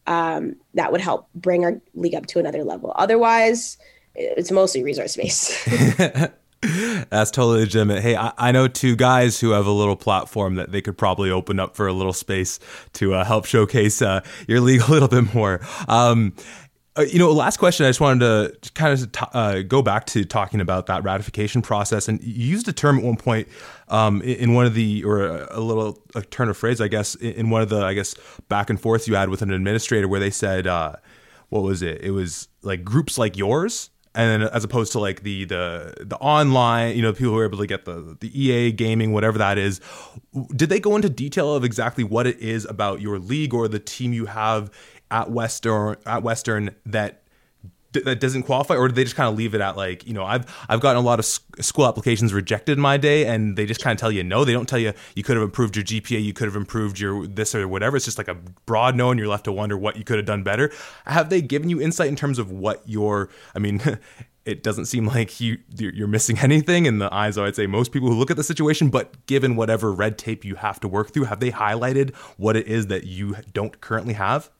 um, 0.07 0.57
that 0.75 0.93
would 0.93 1.01
help 1.01 1.29
bring 1.35 1.65
our 1.65 1.81
league 1.95 2.15
up 2.15 2.27
to 2.27 2.39
another 2.39 2.65
level. 2.65 2.93
Otherwise 2.97 3.79
it's 4.15 4.51
mostly 4.51 4.85
resource 4.85 5.17
based 5.17 5.67
That's 7.15 7.31
totally 7.31 7.61
legitimate. 7.61 8.03
Hey, 8.03 8.17
I, 8.17 8.33
I, 8.37 8.51
know 8.51 8.67
two 8.67 8.97
guys 8.97 9.39
who 9.39 9.51
have 9.51 9.67
a 9.67 9.71
little 9.71 9.95
platform 9.95 10.57
that 10.57 10.73
they 10.73 10.83
could 10.83 10.99
probably 10.99 11.31
open 11.31 11.61
up 11.61 11.77
for 11.77 11.87
a 11.87 11.93
little 11.93 12.13
space 12.13 12.59
to 12.95 13.15
uh, 13.15 13.25
help 13.25 13.45
showcase 13.45 14.03
uh, 14.03 14.23
your 14.49 14.61
league 14.61 14.81
a 14.89 14.91
little 14.91 15.07
bit 15.07 15.33
more. 15.33 15.61
Um, 15.87 16.35
Uh, 16.97 17.03
you 17.03 17.19
know, 17.21 17.31
last 17.33 17.57
question. 17.57 17.87
I 17.87 17.89
just 17.89 18.01
wanted 18.01 18.21
to 18.63 18.73
kind 18.73 18.93
of 18.93 19.29
uh, 19.33 19.63
go 19.63 19.83
back 19.83 20.07
to 20.07 20.25
talking 20.25 20.61
about 20.61 20.87
that 20.87 21.05
ratification 21.05 21.63
process, 21.63 22.09
and 22.09 22.23
you 22.23 22.51
used 22.51 22.69
a 22.69 22.73
term 22.73 22.99
at 22.99 23.05
one 23.05 23.17
point 23.17 23.49
um, 23.89 24.21
in 24.23 24.55
one 24.55 24.67
of 24.67 24.75
the, 24.75 25.05
or 25.05 25.25
a, 25.25 25.59
a, 25.59 25.61
little 25.61 26.01
a 26.17 26.23
turn 26.23 26.49
of 26.49 26.57
phrase, 26.57 26.81
I 26.81 26.89
guess, 26.89 27.17
in 27.17 27.51
one 27.51 27.63
of 27.63 27.69
the, 27.69 27.85
I 27.85 27.95
guess, 27.95 28.15
back 28.49 28.71
and 28.71 28.81
forth 28.81 29.09
you 29.09 29.15
had 29.15 29.29
with 29.29 29.43
an 29.43 29.53
administrator, 29.53 30.07
where 30.07 30.21
they 30.21 30.31
said, 30.31 30.69
uh, 30.69 30.95
"What 31.49 31.63
was 31.63 31.83
it? 31.83 32.01
It 32.01 32.13
was 32.13 32.49
like 32.63 32.85
groups 32.85 33.19
like 33.19 33.37
yours." 33.37 33.91
And 34.17 34.43
then, 34.43 34.49
as 34.51 34.63
opposed 34.63 34.93
to 34.93 35.01
like 35.01 35.23
the 35.23 35.45
the 35.45 35.95
the 36.01 36.17
online, 36.17 36.97
you 36.97 37.03
know, 37.03 37.13
people 37.13 37.33
who 37.33 37.39
are 37.39 37.45
able 37.45 37.59
to 37.59 37.67
get 37.67 37.85
the 37.85 38.17
the 38.21 38.31
EA 38.41 38.71
gaming, 38.71 39.13
whatever 39.13 39.39
that 39.39 39.59
is, 39.59 39.81
did 40.55 40.69
they 40.69 40.79
go 40.79 40.95
into 40.95 41.09
detail 41.09 41.55
of 41.55 41.65
exactly 41.65 42.05
what 42.05 42.27
it 42.27 42.39
is 42.39 42.65
about 42.65 43.01
your 43.01 43.19
league 43.19 43.53
or 43.53 43.67
the 43.67 43.81
team 43.81 44.13
you 44.13 44.27
have 44.27 44.71
at 45.11 45.31
Western 45.31 45.97
at 46.07 46.23
Western 46.23 46.75
that 46.87 47.24
that 47.95 48.21
doesn't 48.21 48.43
qualify 48.43 48.77
or 48.77 48.89
do 48.89 48.95
they 48.95 49.05
just 49.05 49.17
kind 49.17 49.29
of 49.29 49.37
leave 49.37 49.55
it 49.55 49.61
at 49.61 49.77
like 49.77 50.07
you 50.07 50.13
know 50.13 50.25
i've 50.25 50.45
i've 50.69 50.81
gotten 50.81 51.01
a 51.01 51.05
lot 51.05 51.19
of 51.19 51.25
school 51.25 51.87
applications 51.87 52.33
rejected 52.33 52.77
in 52.77 52.81
my 52.81 52.97
day 52.97 53.27
and 53.27 53.57
they 53.57 53.67
just 53.67 53.83
kind 53.83 53.97
of 53.97 54.01
tell 54.01 54.11
you 54.11 54.25
no. 54.25 54.45
They 54.45 54.53
don't 54.53 54.69
tell 54.69 54.79
you 54.79 54.93
you 55.15 55.23
could 55.23 55.37
have 55.37 55.45
improved 55.45 55.77
your 55.77 55.85
gpa 55.85 56.23
you 56.23 56.33
could 56.33 56.47
have 56.47 56.57
improved 56.57 56.99
your 56.99 57.27
this 57.27 57.55
or 57.55 57.69
whatever. 57.69 57.97
It's 57.97 58.05
just 58.05 58.19
like 58.19 58.29
a 58.29 58.35
broad 58.67 58.97
no 58.97 59.11
and 59.11 59.19
you're 59.19 59.29
left 59.29 59.45
to 59.45 59.53
wonder 59.53 59.77
what 59.77 59.97
you 59.97 60.05
could 60.05 60.17
have 60.17 60.27
done 60.27 60.43
better. 60.43 60.73
Have 61.07 61.31
they 61.31 61.41
given 61.41 61.69
you 61.69 61.81
insight 61.81 62.09
in 62.09 62.17
terms 62.17 62.39
of 62.39 62.51
what 62.51 62.83
your 62.87 63.29
i 63.55 63.59
mean 63.59 63.81
it 64.45 64.63
doesn't 64.63 64.87
seem 64.87 65.07
like 65.07 65.41
you 65.41 65.59
you're 65.77 66.09
missing 66.09 66.39
anything 66.43 66.87
in 66.87 66.99
the 66.99 67.13
eyes 67.15 67.37
of 67.37 67.45
I'd 67.45 67.57
say 67.57 67.67
most 67.67 67.93
people 67.93 68.09
who 68.09 68.15
look 68.15 68.31
at 68.31 68.37
the 68.37 68.45
situation 68.45 68.89
but 68.89 69.27
given 69.27 69.57
whatever 69.57 69.93
red 69.93 70.19
tape 70.19 70.45
you 70.45 70.57
have 70.57 70.81
to 70.81 70.89
work 70.89 71.13
through 71.13 71.25
have 71.25 71.41
they 71.41 71.51
highlighted 71.51 72.15
what 72.37 72.57
it 72.57 72.67
is 72.67 72.89
that 72.89 73.05
you 73.05 73.37
don't 73.53 73.81
currently 73.81 74.15
have 74.15 74.51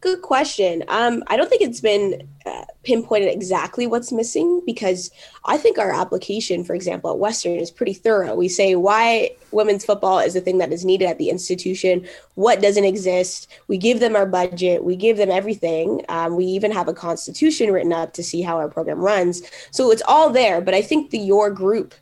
Good 0.00 0.22
question. 0.22 0.84
Um, 0.86 1.24
I 1.26 1.36
don't 1.36 1.50
think 1.50 1.60
it's 1.60 1.80
been 1.80 2.28
uh, 2.46 2.64
pinpointed 2.84 3.32
exactly 3.32 3.84
what's 3.88 4.12
missing 4.12 4.62
because 4.64 5.10
I 5.44 5.56
think 5.56 5.76
our 5.76 5.92
application, 5.92 6.62
for 6.62 6.76
example, 6.76 7.10
at 7.10 7.18
Western 7.18 7.56
is 7.56 7.72
pretty 7.72 7.94
thorough. 7.94 8.36
We 8.36 8.48
say 8.48 8.76
why 8.76 9.32
women's 9.50 9.84
football 9.84 10.20
is 10.20 10.34
the 10.34 10.40
thing 10.40 10.58
that 10.58 10.72
is 10.72 10.84
needed 10.84 11.06
at 11.06 11.18
the 11.18 11.30
institution, 11.30 12.06
what 12.36 12.62
doesn't 12.62 12.84
exist. 12.84 13.48
We 13.66 13.76
give 13.76 13.98
them 13.98 14.14
our 14.14 14.26
budget, 14.26 14.84
we 14.84 14.94
give 14.94 15.16
them 15.16 15.32
everything. 15.32 16.04
Um, 16.08 16.36
we 16.36 16.44
even 16.44 16.70
have 16.70 16.86
a 16.86 16.94
constitution 16.94 17.72
written 17.72 17.92
up 17.92 18.12
to 18.12 18.22
see 18.22 18.40
how 18.40 18.56
our 18.56 18.68
program 18.68 19.00
runs. 19.00 19.42
So 19.72 19.90
it's 19.90 20.02
all 20.06 20.30
there. 20.30 20.60
But 20.60 20.74
I 20.74 20.82
think 20.82 21.10
the 21.10 21.18
your 21.18 21.50
group 21.50 21.92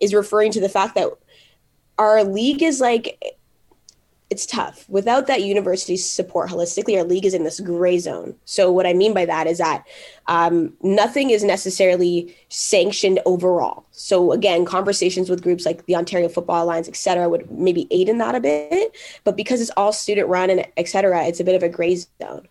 is 0.00 0.14
referring 0.14 0.52
to 0.52 0.60
the 0.60 0.70
fact 0.70 0.94
that 0.94 1.10
our 1.98 2.24
league 2.24 2.62
is 2.62 2.80
like 2.80 3.22
it's 4.32 4.46
tough. 4.46 4.88
Without 4.88 5.26
that 5.26 5.42
university 5.42 5.94
support 5.98 6.48
holistically, 6.48 6.96
our 6.96 7.04
league 7.04 7.26
is 7.26 7.34
in 7.34 7.44
this 7.44 7.60
gray 7.60 7.98
zone. 7.98 8.34
So, 8.46 8.72
what 8.72 8.86
I 8.86 8.94
mean 8.94 9.12
by 9.12 9.26
that 9.26 9.46
is 9.46 9.58
that 9.58 9.86
um, 10.26 10.72
nothing 10.82 11.28
is 11.28 11.44
necessarily 11.44 12.34
sanctioned 12.48 13.20
overall. 13.26 13.84
So, 13.90 14.32
again, 14.32 14.64
conversations 14.64 15.28
with 15.28 15.42
groups 15.42 15.66
like 15.66 15.84
the 15.84 15.96
Ontario 15.96 16.30
Football 16.30 16.64
Alliance, 16.64 16.88
et 16.88 16.96
cetera, 16.96 17.28
would 17.28 17.50
maybe 17.50 17.86
aid 17.90 18.08
in 18.08 18.16
that 18.18 18.34
a 18.34 18.40
bit. 18.40 18.96
But 19.24 19.36
because 19.36 19.60
it's 19.60 19.70
all 19.76 19.92
student 19.92 20.28
run 20.28 20.48
and 20.48 20.66
et 20.78 20.88
cetera, 20.88 21.26
it's 21.26 21.40
a 21.40 21.44
bit 21.44 21.54
of 21.54 21.62
a 21.62 21.68
gray 21.68 21.96
zone. 21.96 22.48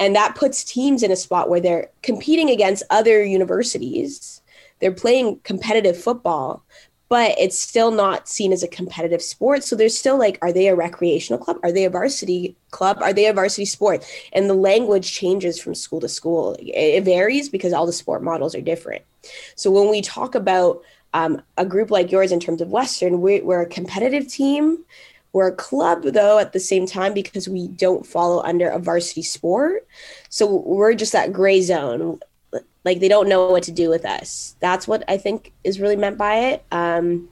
And 0.00 0.16
that 0.16 0.34
puts 0.34 0.64
teams 0.64 1.04
in 1.04 1.12
a 1.12 1.16
spot 1.16 1.48
where 1.48 1.60
they're 1.60 1.90
competing 2.02 2.50
against 2.50 2.82
other 2.90 3.22
universities. 3.24 4.42
They're 4.80 4.90
playing 4.90 5.40
competitive 5.44 5.96
football, 5.96 6.64
but 7.10 7.34
it's 7.38 7.58
still 7.58 7.90
not 7.90 8.28
seen 8.28 8.52
as 8.52 8.62
a 8.62 8.68
competitive 8.68 9.20
sport. 9.20 9.64
So 9.64 9.74
there's 9.74 9.98
still 9.98 10.16
like, 10.16 10.38
are 10.42 10.52
they 10.52 10.68
a 10.68 10.76
recreational 10.76 11.42
club? 11.42 11.58
Are 11.64 11.72
they 11.72 11.84
a 11.84 11.90
varsity 11.90 12.54
club? 12.70 12.98
Are 13.02 13.12
they 13.12 13.26
a 13.26 13.32
varsity 13.32 13.64
sport? 13.64 14.04
And 14.32 14.48
the 14.48 14.54
language 14.54 15.12
changes 15.12 15.60
from 15.60 15.74
school 15.74 16.00
to 16.00 16.08
school. 16.08 16.56
It 16.60 17.02
varies 17.02 17.48
because 17.48 17.72
all 17.72 17.84
the 17.84 17.92
sport 17.92 18.22
models 18.22 18.54
are 18.54 18.60
different. 18.60 19.02
So 19.56 19.72
when 19.72 19.90
we 19.90 20.02
talk 20.02 20.36
about 20.36 20.82
um, 21.12 21.42
a 21.58 21.66
group 21.66 21.90
like 21.90 22.12
yours 22.12 22.30
in 22.30 22.38
terms 22.38 22.60
of 22.60 22.70
Western, 22.70 23.20
we, 23.20 23.40
we're 23.40 23.62
a 23.62 23.66
competitive 23.66 24.28
team. 24.28 24.84
We're 25.32 25.48
a 25.48 25.56
club, 25.56 26.04
though, 26.04 26.38
at 26.38 26.52
the 26.52 26.60
same 26.60 26.86
time, 26.86 27.12
because 27.12 27.48
we 27.48 27.66
don't 27.66 28.06
follow 28.06 28.40
under 28.44 28.68
a 28.68 28.78
varsity 28.78 29.22
sport. 29.22 29.84
So 30.28 30.46
we're 30.46 30.94
just 30.94 31.12
that 31.12 31.32
gray 31.32 31.60
zone 31.60 32.20
like 32.84 33.00
they 33.00 33.08
don't 33.08 33.28
know 33.28 33.50
what 33.50 33.62
to 33.62 33.72
do 33.72 33.88
with 33.88 34.04
us 34.04 34.56
that's 34.60 34.86
what 34.88 35.02
i 35.08 35.16
think 35.16 35.52
is 35.64 35.80
really 35.80 35.96
meant 35.96 36.18
by 36.18 36.36
it 36.36 36.64
um 36.72 37.28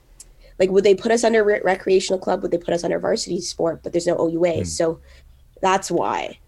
like 0.59 0.71
would 0.71 0.85
they 0.85 0.95
put 0.95 1.13
us 1.13 1.25
under 1.25 1.45
re- 1.45 1.61
recreational 1.65 2.19
club 2.19 2.43
would 2.43 2.51
they 2.51 2.59
put 2.59 2.75
us 2.75 2.85
under 2.85 2.99
varsity 2.99 3.41
sport 3.41 3.81
but 3.83 3.93
there's 3.93 4.07
no 4.07 4.17
oua 4.17 4.61
mm. 4.61 4.67
so 4.67 5.01
that's 5.61 5.91
why 5.91 6.39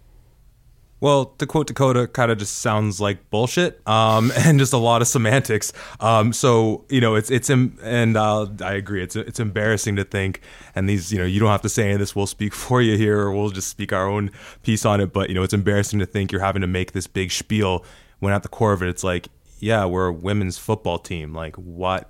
well, 1.01 1.25
to 1.39 1.47
quote 1.47 1.65
Dakota, 1.65 2.05
kind 2.07 2.31
of 2.31 2.37
just 2.37 2.59
sounds 2.59 3.01
like 3.01 3.31
bullshit, 3.31 3.85
um, 3.87 4.31
and 4.37 4.59
just 4.59 4.71
a 4.71 4.77
lot 4.77 5.01
of 5.01 5.07
semantics. 5.07 5.73
Um, 5.99 6.31
so 6.31 6.85
you 6.89 7.01
know, 7.01 7.15
it's 7.15 7.31
it's 7.31 7.49
and 7.49 8.15
uh, 8.15 8.47
I 8.63 8.73
agree. 8.73 9.01
It's 9.01 9.15
it's 9.15 9.39
embarrassing 9.39 9.95
to 9.95 10.03
think, 10.03 10.41
and 10.75 10.87
these 10.87 11.11
you 11.11 11.17
know, 11.17 11.25
you 11.25 11.39
don't 11.39 11.49
have 11.49 11.63
to 11.63 11.69
say 11.69 11.85
any 11.85 11.93
of 11.93 11.99
this. 11.99 12.15
We'll 12.15 12.27
speak 12.27 12.53
for 12.53 12.83
you 12.83 12.97
here, 12.97 13.19
or 13.19 13.31
we'll 13.31 13.49
just 13.49 13.67
speak 13.67 13.91
our 13.91 14.07
own 14.07 14.29
piece 14.61 14.85
on 14.85 15.01
it. 15.01 15.11
But 15.11 15.29
you 15.29 15.35
know, 15.35 15.41
it's 15.41 15.53
embarrassing 15.53 15.99
to 15.99 16.05
think 16.05 16.31
you're 16.31 16.39
having 16.39 16.61
to 16.61 16.67
make 16.67 16.91
this 16.91 17.07
big 17.07 17.31
spiel 17.31 17.83
when 18.21 18.31
at 18.33 18.43
the 18.43 18.49
core 18.49 18.71
of 18.71 18.81
it, 18.81 18.87
it's 18.87 19.03
like, 19.03 19.27
yeah, 19.59 19.83
we're 19.85 20.07
a 20.07 20.13
women's 20.13 20.57
football 20.57 20.97
team. 20.97 21.33
Like, 21.33 21.55
what? 21.57 22.09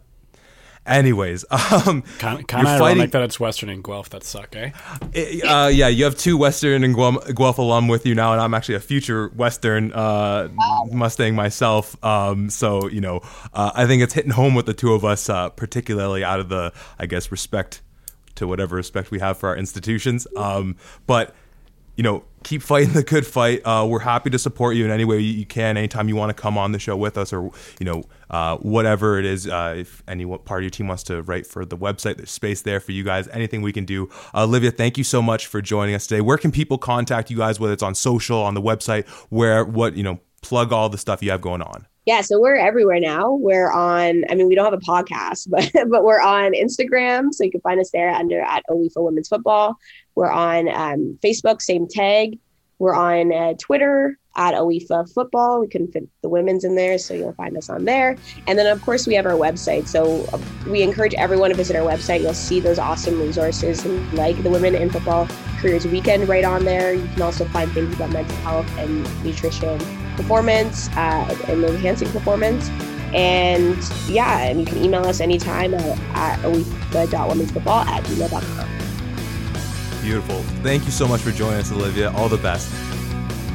Anyways, 0.85 1.45
um, 1.51 2.01
kind 2.17 2.39
of 2.39 2.53
ironic 2.53 2.79
fighting... 2.79 3.09
that 3.11 3.21
it's 3.21 3.39
Western 3.39 3.69
and 3.69 3.83
Guelph 3.83 4.09
that 4.09 4.23
suck, 4.23 4.55
eh? 4.55 4.71
uh, 5.47 5.67
yeah, 5.67 5.87
you 5.87 6.03
have 6.05 6.17
two 6.17 6.37
Western 6.37 6.83
and 6.83 6.95
Guelph 6.95 7.59
alum 7.59 7.87
with 7.87 8.05
you 8.05 8.13
now, 8.13 8.33
and 8.33 8.41
I'm 8.41 8.53
actually 8.53 8.75
a 8.75 8.79
future 8.79 9.29
Western 9.29 9.93
uh, 9.93 10.49
Mustang 10.91 11.35
myself. 11.35 12.03
Um, 12.03 12.49
so 12.49 12.89
you 12.89 12.99
know, 12.99 13.21
uh, 13.53 13.71
I 13.75 13.85
think 13.85 14.01
it's 14.01 14.13
hitting 14.13 14.31
home 14.31 14.55
with 14.55 14.65
the 14.65 14.73
two 14.73 14.93
of 14.93 15.05
us, 15.05 15.29
uh, 15.29 15.49
particularly 15.49 16.23
out 16.23 16.39
of 16.39 16.49
the, 16.49 16.73
I 16.97 17.05
guess, 17.05 17.31
respect 17.31 17.81
to 18.35 18.47
whatever 18.47 18.75
respect 18.75 19.11
we 19.11 19.19
have 19.19 19.37
for 19.37 19.49
our 19.49 19.57
institutions. 19.57 20.25
Um, 20.35 20.77
but 21.05 21.35
you 22.01 22.03
know, 22.03 22.23
keep 22.43 22.63
fighting 22.63 22.93
the 22.93 23.03
good 23.03 23.27
fight. 23.27 23.61
Uh, 23.63 23.85
we're 23.87 23.99
happy 23.99 24.31
to 24.31 24.39
support 24.39 24.75
you 24.75 24.83
in 24.83 24.89
any 24.89 25.05
way 25.05 25.19
you 25.19 25.45
can. 25.45 25.77
Anytime 25.77 26.09
you 26.09 26.15
want 26.15 26.35
to 26.35 26.41
come 26.41 26.57
on 26.57 26.71
the 26.71 26.79
show 26.79 26.97
with 26.97 27.15
us, 27.15 27.31
or 27.31 27.51
you 27.79 27.85
know, 27.85 28.03
uh, 28.31 28.57
whatever 28.57 29.19
it 29.19 29.25
is. 29.25 29.47
Uh, 29.47 29.75
if 29.77 30.01
any 30.07 30.25
part 30.25 30.61
of 30.61 30.63
your 30.63 30.71
team 30.71 30.87
wants 30.87 31.03
to 31.03 31.21
write 31.21 31.45
for 31.45 31.63
the 31.63 31.77
website, 31.77 32.17
there's 32.17 32.31
space 32.31 32.63
there 32.63 32.79
for 32.79 32.91
you 32.91 33.03
guys. 33.03 33.27
Anything 33.27 33.61
we 33.61 33.71
can 33.71 33.85
do. 33.85 34.09
Olivia, 34.33 34.71
thank 34.71 34.97
you 34.97 35.03
so 35.03 35.21
much 35.21 35.45
for 35.45 35.61
joining 35.61 35.93
us 35.93 36.07
today. 36.07 36.21
Where 36.21 36.39
can 36.39 36.51
people 36.51 36.79
contact 36.79 37.29
you 37.29 37.37
guys? 37.37 37.59
Whether 37.59 37.73
it's 37.73 37.83
on 37.83 37.93
social, 37.93 38.39
on 38.39 38.55
the 38.55 38.63
website, 38.63 39.07
where 39.29 39.63
what 39.63 39.95
you 39.95 40.01
know, 40.01 40.19
plug 40.41 40.73
all 40.73 40.89
the 40.89 40.97
stuff 40.97 41.21
you 41.21 41.29
have 41.29 41.41
going 41.41 41.61
on. 41.61 41.85
Yeah, 42.07 42.21
so 42.21 42.41
we're 42.41 42.55
everywhere 42.55 42.99
now. 42.99 43.31
We're 43.31 43.71
on, 43.71 44.23
I 44.27 44.33
mean, 44.33 44.47
we 44.47 44.55
don't 44.55 44.65
have 44.65 44.73
a 44.73 44.77
podcast, 44.77 45.47
but 45.51 45.71
but 45.87 46.03
we're 46.03 46.19
on 46.19 46.53
Instagram. 46.53 47.31
So 47.31 47.43
you 47.43 47.51
can 47.51 47.61
find 47.61 47.79
us 47.79 47.91
there 47.91 48.09
under 48.09 48.41
at 48.41 48.63
OWIFA 48.71 49.03
Women's 49.03 49.27
Football. 49.27 49.77
We're 50.15 50.31
on 50.31 50.67
um, 50.69 51.19
Facebook, 51.23 51.61
same 51.61 51.87
tag. 51.87 52.37
We're 52.79 52.95
on 52.95 53.31
uh, 53.31 53.53
Twitter 53.59 54.17
at 54.35 54.53
OWIFA 54.53 55.13
Football. 55.13 55.59
We 55.59 55.67
couldn't 55.67 55.91
fit 55.91 56.07
the 56.21 56.29
women's 56.29 56.63
in 56.63 56.75
there, 56.75 56.97
so 56.97 57.13
you'll 57.13 57.33
find 57.33 57.55
us 57.57 57.69
on 57.69 57.85
there. 57.85 58.15
And 58.47 58.57
then, 58.57 58.65
of 58.65 58.81
course, 58.81 59.05
we 59.05 59.13
have 59.15 59.25
our 59.25 59.33
website. 59.33 59.87
So 59.87 60.25
uh, 60.33 60.39
we 60.67 60.81
encourage 60.81 61.13
everyone 61.15 61.49
to 61.49 61.55
visit 61.55 61.75
our 61.75 61.87
website. 61.87 62.21
You'll 62.21 62.33
see 62.33 62.59
those 62.59 62.79
awesome 62.79 63.19
resources 63.21 63.85
like 64.13 64.41
the 64.41 64.49
Women 64.49 64.73
in 64.75 64.89
Football 64.89 65.27
Careers 65.59 65.85
Weekend 65.85 66.27
right 66.27 66.45
on 66.45 66.65
there. 66.65 66.93
You 66.93 67.07
can 67.09 67.21
also 67.21 67.45
find 67.45 67.71
things 67.71 67.93
about 67.93 68.11
mental 68.11 68.37
health 68.37 68.67
and 68.77 69.03
nutrition 69.23 69.77
performance 70.15 70.89
uh, 70.89 71.37
and 71.47 71.63
enhancing 71.63 72.09
performance. 72.11 72.69
And 73.13 73.77
yeah, 74.07 74.39
and 74.39 74.59
you 74.59 74.65
can 74.65 74.83
email 74.83 75.05
us 75.05 75.19
anytime 75.19 75.73
at, 75.73 75.99
at 76.15 76.39
owifa.womensfootball 76.39 77.85
at 77.85 78.03
gmail.com. 78.05 78.80
Beautiful. 80.01 80.41
Thank 80.63 80.85
you 80.85 80.91
so 80.91 81.07
much 81.07 81.21
for 81.21 81.31
joining 81.31 81.59
us, 81.59 81.71
Olivia. 81.71 82.11
All 82.13 82.27
the 82.27 82.37
best. 82.37 82.71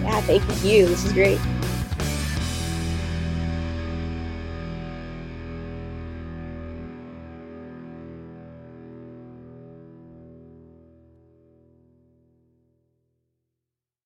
Yeah, 0.03 0.21
thank 0.23 0.43
you. 0.65 0.87
This 0.87 1.05
is 1.05 1.13
great. 1.13 1.41